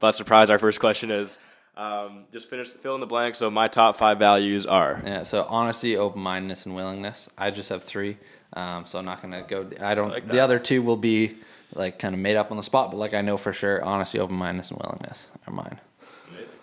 but 0.01 0.11
surprise, 0.13 0.51
our 0.51 0.59
first 0.59 0.81
question 0.81 1.11
is 1.11 1.39
um, 1.79 2.25
just 2.31 2.51
finish 2.51 2.69
fill 2.69 2.95
in 2.95 3.01
the 3.01 3.07
blank. 3.07 3.37
So 3.37 3.51
my 3.51 3.69
top 3.69 3.97
five 3.97 4.19
values 4.19 4.67
are 4.67 5.01
Yeah. 5.03 5.23
So 5.23 5.45
honesty, 5.49 5.97
open 5.97 6.21
mindedness, 6.21 6.67
and 6.67 6.75
willingness. 6.75 7.29
I 7.39 7.53
just 7.53 7.71
have 7.71 7.85
three. 7.85 8.19
Um, 8.53 8.85
so 8.85 8.99
I'm 8.99 9.05
not 9.07 9.23
gonna 9.23 9.43
go. 9.49 9.71
I 9.81 9.95
don't. 9.95 10.11
like 10.11 10.27
the 10.29 10.41
other 10.41 10.59
two 10.59 10.83
will 10.83 10.97
be 10.99 11.37
like 11.75 11.99
kind 11.99 12.15
of 12.15 12.21
made 12.21 12.37
up 12.37 12.51
on 12.51 12.57
the 12.57 12.63
spot, 12.63 12.91
but 12.91 12.97
like 12.97 13.15
I 13.15 13.21
know 13.21 13.37
for 13.37 13.53
sure, 13.53 13.83
honesty, 13.85 14.19
open 14.19 14.37
mindedness, 14.37 14.71
and 14.71 14.81
willingness 14.81 15.29
are 15.47 15.53
mine. 15.53 15.81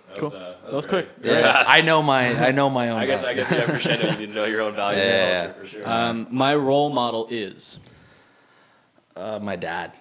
That 0.09 0.17
Cool. 0.19 0.29
Was, 0.29 0.39
uh, 0.41 0.55
That 0.65 0.73
was 0.73 0.85
very- 0.85 1.03
quick. 1.03 1.15
very 1.19 1.39
Yeah. 1.41 1.63
I 1.67 1.81
know 1.81 2.01
my. 2.01 2.47
I 2.47 2.51
know 2.51 2.69
my 2.69 2.89
own. 2.89 2.99
I 2.99 3.05
guess 3.05 3.19
I 3.23 3.33
values. 3.33 3.49
guess 3.49 3.57
yeah, 3.59 3.65
for 3.73 3.79
sure. 3.79 3.91
I 3.91 3.95
know 3.97 4.09
you 4.11 4.17
need 4.17 4.25
to 4.27 4.33
know 4.33 4.45
your 4.45 4.61
own 4.61 4.75
values 4.83 5.05
Yeah, 5.05 5.11
and 5.13 5.29
yeah, 5.29 5.45
culture 5.53 5.59
for 5.61 5.67
sure. 5.67 5.89
Um, 5.89 6.27
my 6.31 6.55
role 6.55 6.89
model 6.89 7.27
is 7.29 7.79
Uh, 9.15 9.39
my 9.41 9.55
dad. 9.55 9.93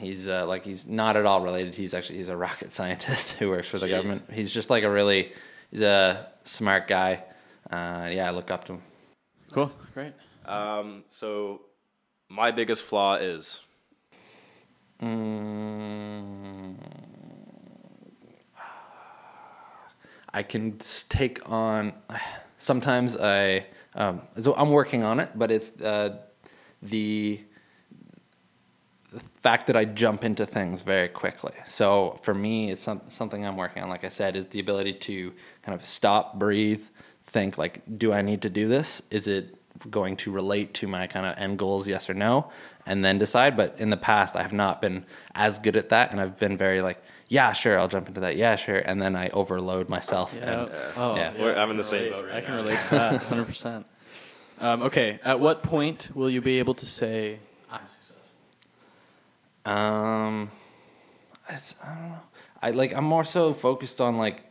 He's 0.00 0.28
uh, 0.28 0.46
like 0.46 0.64
he's 0.64 0.86
not 0.86 1.16
at 1.16 1.24
all 1.24 1.40
related. 1.40 1.74
He's 1.74 1.94
actually 1.94 2.18
he's 2.18 2.28
a 2.28 2.36
rocket 2.36 2.72
scientist 2.72 3.30
who 3.38 3.48
works 3.48 3.68
for 3.68 3.78
the 3.78 3.86
Jeez. 3.86 3.90
government. 3.90 4.24
He's 4.32 4.52
just 4.52 4.68
like 4.68 4.84
a 4.84 4.90
really 4.90 5.32
he's 5.70 5.80
a 5.80 6.30
smart 6.44 6.86
guy. 6.86 7.22
Uh, 7.70 8.08
yeah, 8.12 8.26
I 8.28 8.30
look 8.30 8.50
up 8.50 8.64
to 8.66 8.74
him. 8.74 8.82
cool. 9.52 9.72
Great. 9.94 10.12
Um, 10.44 11.04
so 11.08 11.62
my 12.28 12.50
biggest 12.52 12.82
flaw 12.82 13.14
is 13.16 13.60
Mm, 15.02 16.76
I 20.32 20.42
can 20.42 20.78
take 21.08 21.48
on. 21.50 21.92
Sometimes 22.58 23.16
I. 23.16 23.66
Um, 23.94 24.22
so 24.40 24.54
I'm 24.54 24.70
working 24.70 25.02
on 25.02 25.20
it, 25.20 25.30
but 25.34 25.50
it's 25.50 25.70
uh, 25.80 26.18
the 26.82 27.40
the 29.12 29.20
fact 29.40 29.66
that 29.68 29.76
I 29.76 29.86
jump 29.86 30.24
into 30.24 30.44
things 30.44 30.82
very 30.82 31.08
quickly. 31.08 31.54
So 31.66 32.18
for 32.22 32.34
me, 32.34 32.70
it's 32.70 32.82
some, 32.82 33.00
something 33.08 33.46
I'm 33.46 33.56
working 33.56 33.82
on. 33.82 33.88
Like 33.88 34.04
I 34.04 34.10
said, 34.10 34.36
is 34.36 34.46
the 34.46 34.60
ability 34.60 34.94
to 34.94 35.32
kind 35.62 35.78
of 35.78 35.86
stop, 35.86 36.38
breathe, 36.38 36.82
think. 37.24 37.56
Like, 37.56 37.82
do 37.98 38.12
I 38.12 38.20
need 38.20 38.42
to 38.42 38.50
do 38.50 38.68
this? 38.68 39.00
Is 39.10 39.26
it 39.26 39.56
going 39.90 40.16
to 40.18 40.30
relate 40.30 40.74
to 40.74 40.86
my 40.86 41.06
kind 41.06 41.26
of 41.26 41.36
end 41.38 41.58
goals? 41.58 41.86
Yes 41.86 42.08
or 42.10 42.14
no, 42.14 42.50
and 42.86 43.04
then 43.04 43.18
decide. 43.18 43.56
But 43.56 43.74
in 43.78 43.90
the 43.90 43.96
past, 43.96 44.36
I 44.36 44.42
have 44.42 44.52
not 44.52 44.80
been 44.80 45.04
as 45.34 45.58
good 45.58 45.76
at 45.76 45.88
that, 45.90 46.10
and 46.12 46.20
I've 46.20 46.38
been 46.38 46.56
very 46.56 46.80
like, 46.82 47.02
yeah, 47.28 47.52
sure, 47.52 47.78
I'll 47.78 47.88
jump 47.88 48.08
into 48.08 48.20
that. 48.20 48.36
Yeah, 48.36 48.54
sure, 48.56 48.76
and 48.78 49.02
then 49.02 49.16
I 49.16 49.28
overload 49.30 49.88
myself. 49.88 50.34
And, 50.36 50.70
Oh, 50.96 51.16
Yeah. 51.16 51.32
We're- 51.38 51.56
I'm 51.58 51.70
in 51.70 51.76
the 51.76 51.82
same 51.84 52.04
relate. 52.04 52.12
boat 52.12 52.26
right 52.26 52.36
I 52.36 52.40
can 52.40 52.50
now. 52.52 52.56
relate 52.62 52.78
to 52.88 52.90
that 52.94 53.12
100. 53.30 53.44
percent 53.46 53.86
um, 54.60 54.82
Okay. 54.82 55.18
At 55.24 55.40
what 55.40 55.62
point 55.62 56.10
will 56.14 56.30
you 56.30 56.40
be 56.40 56.58
able 56.60 56.74
to 56.74 56.86
say 56.86 57.40
I'm 57.70 57.80
successful? 57.86 58.16
Um, 59.72 60.50
it's, 61.48 61.74
I 61.82 61.88
don't 61.94 62.08
know. 62.10 62.20
I 62.62 62.70
like. 62.70 62.94
I'm 62.94 63.04
more 63.04 63.24
so 63.24 63.52
focused 63.52 64.00
on 64.00 64.16
like 64.16 64.44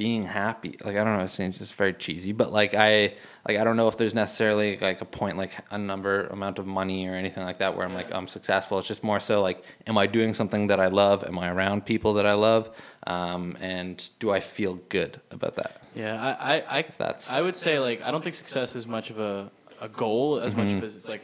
being 0.00 0.24
happy. 0.24 0.76
Like 0.82 0.96
I 0.96 1.04
don't 1.04 1.18
know. 1.18 1.22
It 1.24 1.28
seems 1.28 1.58
just 1.58 1.74
very 1.74 1.92
cheesy, 1.92 2.32
but 2.32 2.50
like 2.50 2.72
I 2.74 3.12
like 3.46 3.58
I 3.58 3.64
don't 3.64 3.76
know 3.76 3.86
if 3.86 3.98
there's 3.98 4.14
necessarily 4.14 4.78
like 4.78 5.02
a 5.02 5.04
point 5.04 5.36
like 5.36 5.52
a 5.70 5.76
number 5.76 6.26
amount 6.28 6.58
of 6.58 6.66
money 6.66 7.06
or 7.06 7.14
anything 7.14 7.44
like 7.44 7.58
that 7.58 7.76
where 7.76 7.84
I'm 7.86 7.92
like 7.92 8.10
I'm 8.14 8.26
successful. 8.26 8.78
It's 8.78 8.88
just 8.88 9.04
more 9.04 9.20
so 9.20 9.42
like 9.42 9.62
am 9.86 9.98
I 9.98 10.06
doing 10.06 10.32
something 10.32 10.68
that 10.68 10.80
I 10.80 10.86
love? 10.86 11.22
Am 11.24 11.38
I 11.38 11.50
around 11.50 11.84
people 11.84 12.14
that 12.14 12.24
I 12.24 12.32
love? 12.32 12.70
Um, 13.06 13.58
and 13.60 13.96
do 14.20 14.30
I 14.30 14.40
feel 14.40 14.74
good 14.88 15.20
about 15.30 15.56
that? 15.56 15.82
Yeah, 15.94 16.14
I, 16.40 16.54
I, 16.56 16.78
I, 16.78 16.82
that's- 16.96 17.30
I 17.30 17.42
would 17.42 17.54
say 17.54 17.78
like 17.78 18.00
I 18.02 18.10
don't 18.10 18.24
think 18.24 18.36
success 18.36 18.74
is 18.76 18.86
much 18.86 19.10
of 19.10 19.18
a, 19.20 19.50
a 19.82 19.88
goal 19.88 20.40
as 20.40 20.54
Mm-hmm. 20.54 20.76
much 20.76 20.82
as 20.84 20.96
it's 20.96 21.08
like 21.10 21.22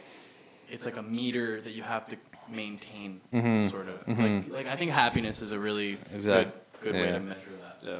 it's 0.69 0.85
like 0.85 0.97
a 0.97 1.01
meter 1.03 1.61
that 1.61 1.71
you 1.71 1.81
have 1.81 2.07
to 2.09 2.17
maintain, 2.47 3.21
Mm-hmm. 3.33 3.69
sort 3.69 3.87
of. 3.89 4.07
Like, 4.07 4.49
like 4.57 4.67
I 4.67 4.75
think 4.75 4.91
happiness 4.91 5.41
is 5.41 5.51
a 5.51 5.57
really 5.59 5.97
Exact- 6.13 6.51
good, 6.83 6.93
good 6.93 7.01
way 7.01 7.11
to 7.11 7.19
measure 7.19 7.53
that. 7.63 7.77
yeah. 7.83 7.99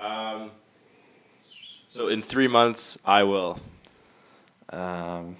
Um, 0.00 0.50
so 1.86 2.08
in 2.08 2.22
three 2.22 2.48
months, 2.48 2.98
I 3.04 3.24
will. 3.24 3.58
Um, 4.70 5.36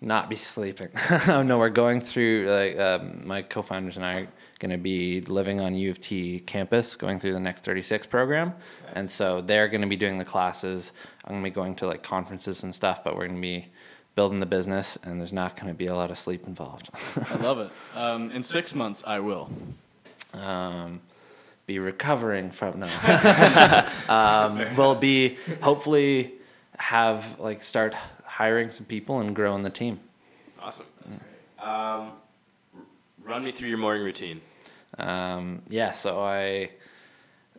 not 0.00 0.30
be 0.30 0.36
sleeping. 0.36 0.88
no, 1.26 1.58
we're 1.58 1.70
going 1.70 2.00
through 2.00 2.46
like 2.48 2.78
um, 2.78 3.26
my 3.26 3.42
co-founders 3.42 3.96
and 3.96 4.04
I 4.04 4.12
are 4.20 4.28
going 4.58 4.70
to 4.70 4.78
be 4.78 5.20
living 5.22 5.60
on 5.60 5.74
U 5.74 5.90
of 5.90 6.00
T 6.00 6.40
campus, 6.40 6.96
going 6.96 7.18
through 7.18 7.32
the 7.32 7.40
next 7.40 7.64
36 7.64 8.06
program, 8.06 8.54
and 8.94 9.10
so 9.10 9.40
they're 9.40 9.68
going 9.68 9.80
to 9.80 9.86
be 9.86 9.96
doing 9.96 10.18
the 10.18 10.24
classes. 10.24 10.92
I'm 11.24 11.34
going 11.34 11.44
to 11.44 11.50
be 11.50 11.54
going 11.54 11.74
to 11.76 11.86
like 11.86 12.02
conferences 12.02 12.62
and 12.62 12.74
stuff, 12.74 13.02
but 13.02 13.14
we're 13.16 13.26
going 13.26 13.36
to 13.36 13.42
be 13.42 13.66
building 14.14 14.40
the 14.40 14.46
business, 14.46 14.98
and 15.02 15.20
there's 15.20 15.32
not 15.32 15.56
going 15.56 15.68
to 15.68 15.74
be 15.74 15.86
a 15.86 15.94
lot 15.94 16.10
of 16.10 16.18
sleep 16.18 16.46
involved. 16.46 16.90
I 17.30 17.36
love 17.36 17.58
it. 17.58 17.70
Um, 17.94 18.30
in 18.30 18.42
six 18.42 18.74
months, 18.74 19.02
I 19.06 19.20
will. 19.20 19.50
um, 20.32 21.00
be 21.68 21.78
recovering 21.78 22.50
from 22.50 22.80
no. 22.80 22.88
um, 24.08 24.74
we'll 24.74 24.94
be 24.94 25.36
hopefully 25.60 26.32
have 26.78 27.38
like 27.38 27.62
start 27.62 27.94
hiring 28.24 28.70
some 28.70 28.86
people 28.86 29.20
and 29.20 29.36
growing 29.36 29.62
the 29.62 29.70
team. 29.70 30.00
Awesome. 30.60 30.86
Um, 31.60 32.12
run 33.22 33.44
me 33.44 33.52
through 33.52 33.68
your 33.68 33.78
morning 33.78 34.02
routine. 34.02 34.40
Um, 34.96 35.60
yeah, 35.68 35.92
so 35.92 36.20
I 36.20 36.70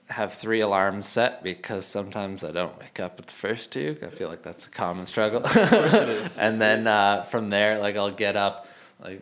have 0.07 0.33
three 0.33 0.61
alarms 0.61 1.07
set 1.07 1.43
because 1.43 1.85
sometimes 1.85 2.43
I 2.43 2.51
don't 2.51 2.77
wake 2.79 2.99
up 2.99 3.19
at 3.19 3.27
the 3.27 3.33
first 3.33 3.71
two. 3.71 3.95
I 4.01 4.07
feel 4.07 4.27
like 4.27 4.41
that's 4.41 4.65
a 4.65 4.71
common 4.71 5.05
struggle. 5.05 5.45
Of 5.45 5.51
course 5.51 5.93
it 5.93 6.09
is. 6.09 6.37
and 6.39 6.59
then 6.59 6.87
uh, 6.87 7.25
from 7.25 7.49
there, 7.49 7.77
like 7.77 7.95
I'll 7.95 8.11
get 8.11 8.35
up, 8.35 8.67
like 9.03 9.21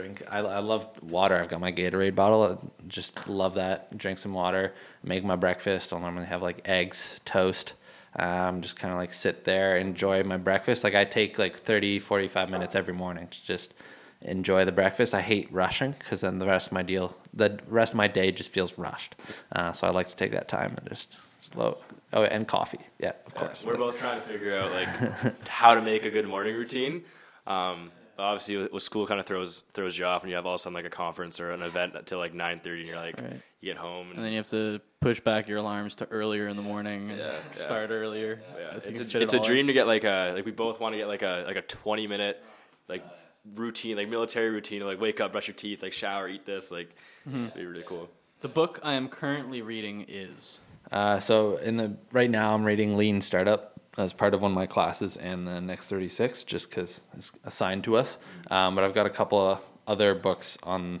drink. 0.00 0.22
I, 0.28 0.38
I 0.38 0.58
love 0.58 0.88
water. 1.02 1.36
I've 1.36 1.48
got 1.48 1.60
my 1.60 1.72
Gatorade 1.72 2.14
bottle. 2.14 2.42
I 2.44 2.84
just 2.88 3.28
love 3.28 3.54
that. 3.54 3.96
Drink 3.96 4.18
some 4.18 4.32
water. 4.32 4.74
Make 5.02 5.24
my 5.24 5.36
breakfast. 5.36 5.92
I'll 5.92 6.00
normally 6.00 6.26
have 6.26 6.42
like 6.42 6.68
eggs, 6.68 7.20
toast. 7.24 7.74
Um, 8.16 8.60
just 8.60 8.76
kind 8.76 8.92
of 8.92 8.98
like 8.98 9.12
sit 9.12 9.44
there, 9.44 9.76
enjoy 9.76 10.24
my 10.24 10.36
breakfast. 10.36 10.82
Like 10.82 10.96
I 10.96 11.04
take 11.04 11.38
like 11.38 11.58
30, 11.58 12.00
45 12.00 12.50
minutes 12.50 12.74
every 12.74 12.94
morning 12.94 13.28
to 13.28 13.44
just 13.44 13.72
enjoy 14.22 14.64
the 14.64 14.72
breakfast. 14.72 15.14
I 15.14 15.20
hate 15.20 15.50
rushing 15.52 15.92
because 15.92 16.20
then 16.20 16.40
the 16.40 16.46
rest 16.46 16.66
of 16.66 16.72
my 16.72 16.82
deal, 16.82 17.16
the 17.32 17.60
rest 17.68 17.92
of 17.92 17.96
my 17.96 18.08
day 18.08 18.32
just 18.32 18.50
feels 18.50 18.76
rushed. 18.76 19.14
Uh, 19.52 19.72
so 19.72 19.86
I 19.86 19.90
like 19.90 20.08
to 20.08 20.16
take 20.16 20.32
that 20.32 20.48
time 20.48 20.74
and 20.76 20.88
just 20.88 21.14
slow. 21.40 21.78
Oh, 22.12 22.24
and 22.24 22.48
coffee. 22.48 22.80
Yeah, 22.98 23.12
of 23.26 23.34
course. 23.34 23.64
We're 23.64 23.76
both 23.76 23.98
trying 23.98 24.20
to 24.20 24.26
figure 24.26 24.58
out 24.58 24.72
like 24.72 25.48
how 25.48 25.74
to 25.74 25.80
make 25.80 26.04
a 26.04 26.10
good 26.10 26.26
morning 26.26 26.56
routine. 26.56 27.04
Um, 27.46 27.92
obviously, 28.20 28.56
with, 28.58 28.72
with 28.72 28.82
school, 28.82 29.06
kind 29.06 29.18
of 29.20 29.26
throws 29.26 29.62
throws 29.72 29.96
you 29.98 30.04
off, 30.04 30.22
and 30.22 30.30
you 30.30 30.36
have 30.36 30.46
all 30.46 30.54
of 30.54 30.60
a 30.60 30.62
sudden 30.62 30.74
like 30.74 30.84
a 30.84 30.90
conference 30.90 31.40
or 31.40 31.50
an 31.52 31.62
event 31.62 31.94
until 31.96 32.18
like 32.18 32.34
nine 32.34 32.60
thirty, 32.60 32.80
and 32.80 32.88
you're 32.88 32.96
like, 32.98 33.16
Right. 33.20 33.40
you 33.60 33.66
get 33.72 33.76
home, 33.76 34.08
and, 34.08 34.16
And 34.16 34.24
then 34.24 34.32
you 34.32 34.38
have 34.38 34.48
to 34.50 34.80
push 35.00 35.20
back 35.20 35.48
your 35.48 35.58
alarms 35.58 35.96
to 35.96 36.06
earlier 36.10 36.48
in 36.48 36.56
the 36.56 36.62
morning 36.62 37.10
and 37.10 37.18
Yeah, 37.18 37.32
yeah. 37.32 37.52
start 37.52 37.90
earlier. 37.90 38.40
yeah, 38.58 38.76
it's 38.76 38.86
a, 38.86 38.90
it 38.90 39.14
it's 39.22 39.34
a 39.34 39.38
all 39.38 39.42
in. 39.44 39.50
dream 39.50 39.66
to 39.66 39.72
get 39.72 39.86
like 39.86 40.04
a 40.04 40.32
like 40.34 40.44
we 40.44 40.52
both 40.52 40.78
want 40.80 40.92
to 40.94 40.98
get 40.98 41.08
like 41.08 41.22
a 41.22 41.44
like 41.46 41.56
a 41.56 41.62
twenty 41.62 42.06
minute 42.06 42.42
like 42.88 43.04
routine, 43.54 43.96
like 43.96 44.08
military 44.08 44.50
routine, 44.50 44.84
like 44.86 45.00
wake 45.00 45.20
up, 45.20 45.32
brush 45.32 45.48
your 45.48 45.54
teeth, 45.56 45.82
like 45.82 45.92
shower, 45.92 46.28
eat 46.28 46.44
this, 46.46 46.70
like 46.70 46.94
Mm-hmm. 47.28 47.44
it'd 47.46 47.54
be 47.54 47.66
really 47.66 47.84
cool. 47.86 48.08
The 48.40 48.48
book 48.48 48.80
I 48.82 48.94
am 48.94 49.08
currently 49.08 49.60
reading 49.60 50.06
is. 50.08 50.60
Uh, 50.90 51.20
so 51.20 51.56
in 51.58 51.76
the 51.76 51.94
right 52.12 52.30
now, 52.30 52.54
I'm 52.54 52.64
reading 52.64 52.96
Lean 52.96 53.20
Startup 53.20 53.69
as 53.98 54.12
part 54.12 54.34
of 54.34 54.42
one 54.42 54.52
of 54.52 54.54
my 54.54 54.66
classes 54.66 55.16
and 55.16 55.46
the 55.46 55.60
next 55.60 55.88
36, 55.88 56.44
just 56.44 56.70
because 56.70 57.00
it's 57.14 57.32
assigned 57.44 57.84
to 57.84 57.96
us. 57.96 58.18
Um, 58.50 58.74
but 58.74 58.84
I've 58.84 58.94
got 58.94 59.06
a 59.06 59.10
couple 59.10 59.38
of 59.38 59.60
other 59.86 60.14
books 60.14 60.56
on 60.62 61.00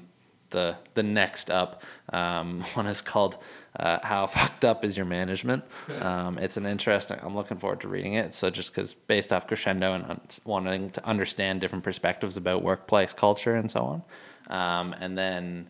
the 0.50 0.76
the 0.94 1.02
next 1.02 1.50
up. 1.50 1.82
Um, 2.12 2.62
one 2.74 2.86
is 2.86 3.00
called 3.00 3.38
uh, 3.78 3.98
"How 4.02 4.26
Fucked 4.26 4.64
Up 4.64 4.84
Is 4.84 4.96
Your 4.96 5.06
Management." 5.06 5.64
Um, 6.00 6.38
it's 6.38 6.56
an 6.56 6.66
interesting. 6.66 7.18
I'm 7.22 7.34
looking 7.36 7.56
forward 7.56 7.80
to 7.82 7.88
reading 7.88 8.14
it. 8.14 8.34
So 8.34 8.50
just 8.50 8.74
because 8.74 8.94
based 8.94 9.32
off 9.32 9.46
Crescendo 9.46 9.94
and 9.94 10.04
un- 10.04 10.20
wanting 10.44 10.90
to 10.90 11.06
understand 11.06 11.60
different 11.60 11.84
perspectives 11.84 12.36
about 12.36 12.62
workplace 12.62 13.12
culture 13.12 13.54
and 13.54 13.70
so 13.70 13.80
on. 13.80 14.02
Um, 14.50 14.94
and 15.00 15.16
then 15.16 15.68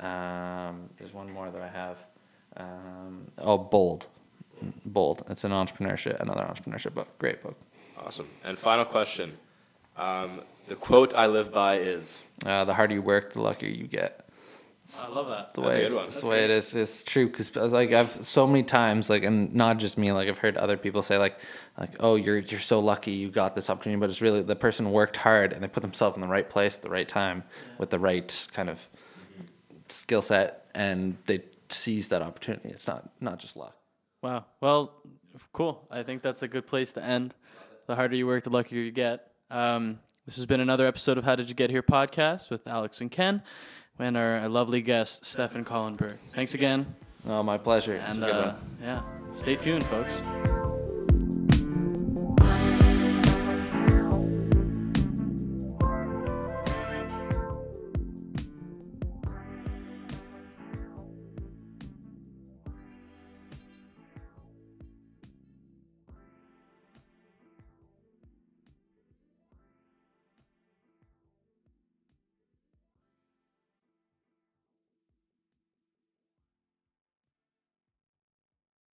um, 0.00 0.88
there's 0.98 1.12
one 1.12 1.30
more 1.30 1.50
that 1.50 1.60
I 1.62 1.68
have. 1.68 1.96
Um, 2.56 3.30
oh, 3.38 3.58
Bold. 3.58 4.06
Bold. 4.84 5.24
It's 5.28 5.44
an 5.44 5.52
entrepreneurship, 5.52 6.20
another 6.20 6.44
entrepreneurship 6.44 6.94
book. 6.94 7.08
Great 7.18 7.42
book. 7.42 7.56
Awesome. 7.98 8.28
And 8.42 8.58
final 8.58 8.84
question, 8.84 9.36
um, 9.96 10.40
the 10.68 10.76
quote 10.76 11.14
I 11.14 11.26
live 11.26 11.52
by 11.52 11.78
is 11.78 12.20
Uh, 12.44 12.64
the 12.64 12.74
harder 12.74 12.94
you 12.94 13.02
work, 13.02 13.32
the 13.32 13.40
luckier 13.40 13.68
you 13.68 13.86
get. 13.86 14.20
I 15.00 15.08
love 15.08 15.28
that. 15.28 15.54
The 15.54 15.62
That's 15.62 15.72
a 15.72 15.76
way, 15.76 15.82
good 15.82 15.94
one. 15.94 16.04
That's 16.10 16.20
the 16.20 16.26
way 16.26 16.44
it 16.44 16.50
is. 16.50 16.74
It's 16.74 17.02
true 17.02 17.26
because 17.26 17.54
like 17.56 17.92
I've 17.92 18.24
so 18.24 18.46
many 18.46 18.62
times 18.62 19.08
like 19.08 19.24
and 19.24 19.54
not 19.54 19.78
just 19.78 19.96
me 19.96 20.12
like 20.12 20.28
I've 20.28 20.38
heard 20.38 20.58
other 20.58 20.76
people 20.76 21.02
say 21.02 21.16
like 21.16 21.38
like 21.78 21.92
oh 22.00 22.16
you're 22.16 22.36
you're 22.38 22.60
so 22.60 22.80
lucky 22.80 23.12
you 23.12 23.30
got 23.30 23.54
this 23.54 23.70
opportunity 23.70 23.98
but 23.98 24.10
it's 24.10 24.20
really 24.20 24.42
the 24.42 24.56
person 24.56 24.92
worked 24.92 25.16
hard 25.16 25.54
and 25.54 25.62
they 25.62 25.68
put 25.68 25.82
themselves 25.82 26.16
in 26.16 26.20
the 26.20 26.28
right 26.28 26.48
place 26.50 26.76
at 26.76 26.82
the 26.82 26.90
right 26.90 27.08
time 27.08 27.44
with 27.78 27.88
the 27.88 27.98
right 27.98 28.46
kind 28.52 28.68
of 28.68 28.86
skill 29.88 30.20
set 30.20 30.66
and 30.74 31.16
they 31.24 31.40
seize 31.70 32.08
that 32.08 32.20
opportunity. 32.20 32.68
It's 32.68 32.86
not 32.86 33.08
not 33.22 33.38
just 33.38 33.56
luck. 33.56 33.74
Wow. 34.24 34.46
Well, 34.58 34.94
cool. 35.52 35.86
I 35.90 36.02
think 36.02 36.22
that's 36.22 36.42
a 36.42 36.48
good 36.48 36.66
place 36.66 36.94
to 36.94 37.04
end. 37.04 37.34
The 37.86 37.94
harder 37.94 38.16
you 38.16 38.26
work, 38.26 38.44
the 38.44 38.48
luckier 38.48 38.80
you 38.80 38.90
get. 38.90 39.30
Um, 39.50 39.98
this 40.24 40.36
has 40.36 40.46
been 40.46 40.60
another 40.60 40.86
episode 40.86 41.18
of 41.18 41.24
How 41.24 41.36
Did 41.36 41.50
You 41.50 41.54
Get 41.54 41.68
Here 41.68 41.82
podcast 41.82 42.48
with 42.48 42.66
Alex 42.66 43.02
and 43.02 43.10
Ken 43.10 43.42
and 43.98 44.16
our 44.16 44.48
lovely 44.48 44.80
guest, 44.80 45.26
Stefan 45.26 45.66
Collenberg. 45.66 46.16
Thanks 46.34 46.54
again. 46.54 46.94
Oh, 47.28 47.42
my 47.42 47.58
pleasure. 47.58 47.96
And 47.96 48.24
uh, 48.24 48.54
yeah, 48.80 49.02
stay 49.36 49.56
tuned, 49.56 49.84
folks. 49.84 50.53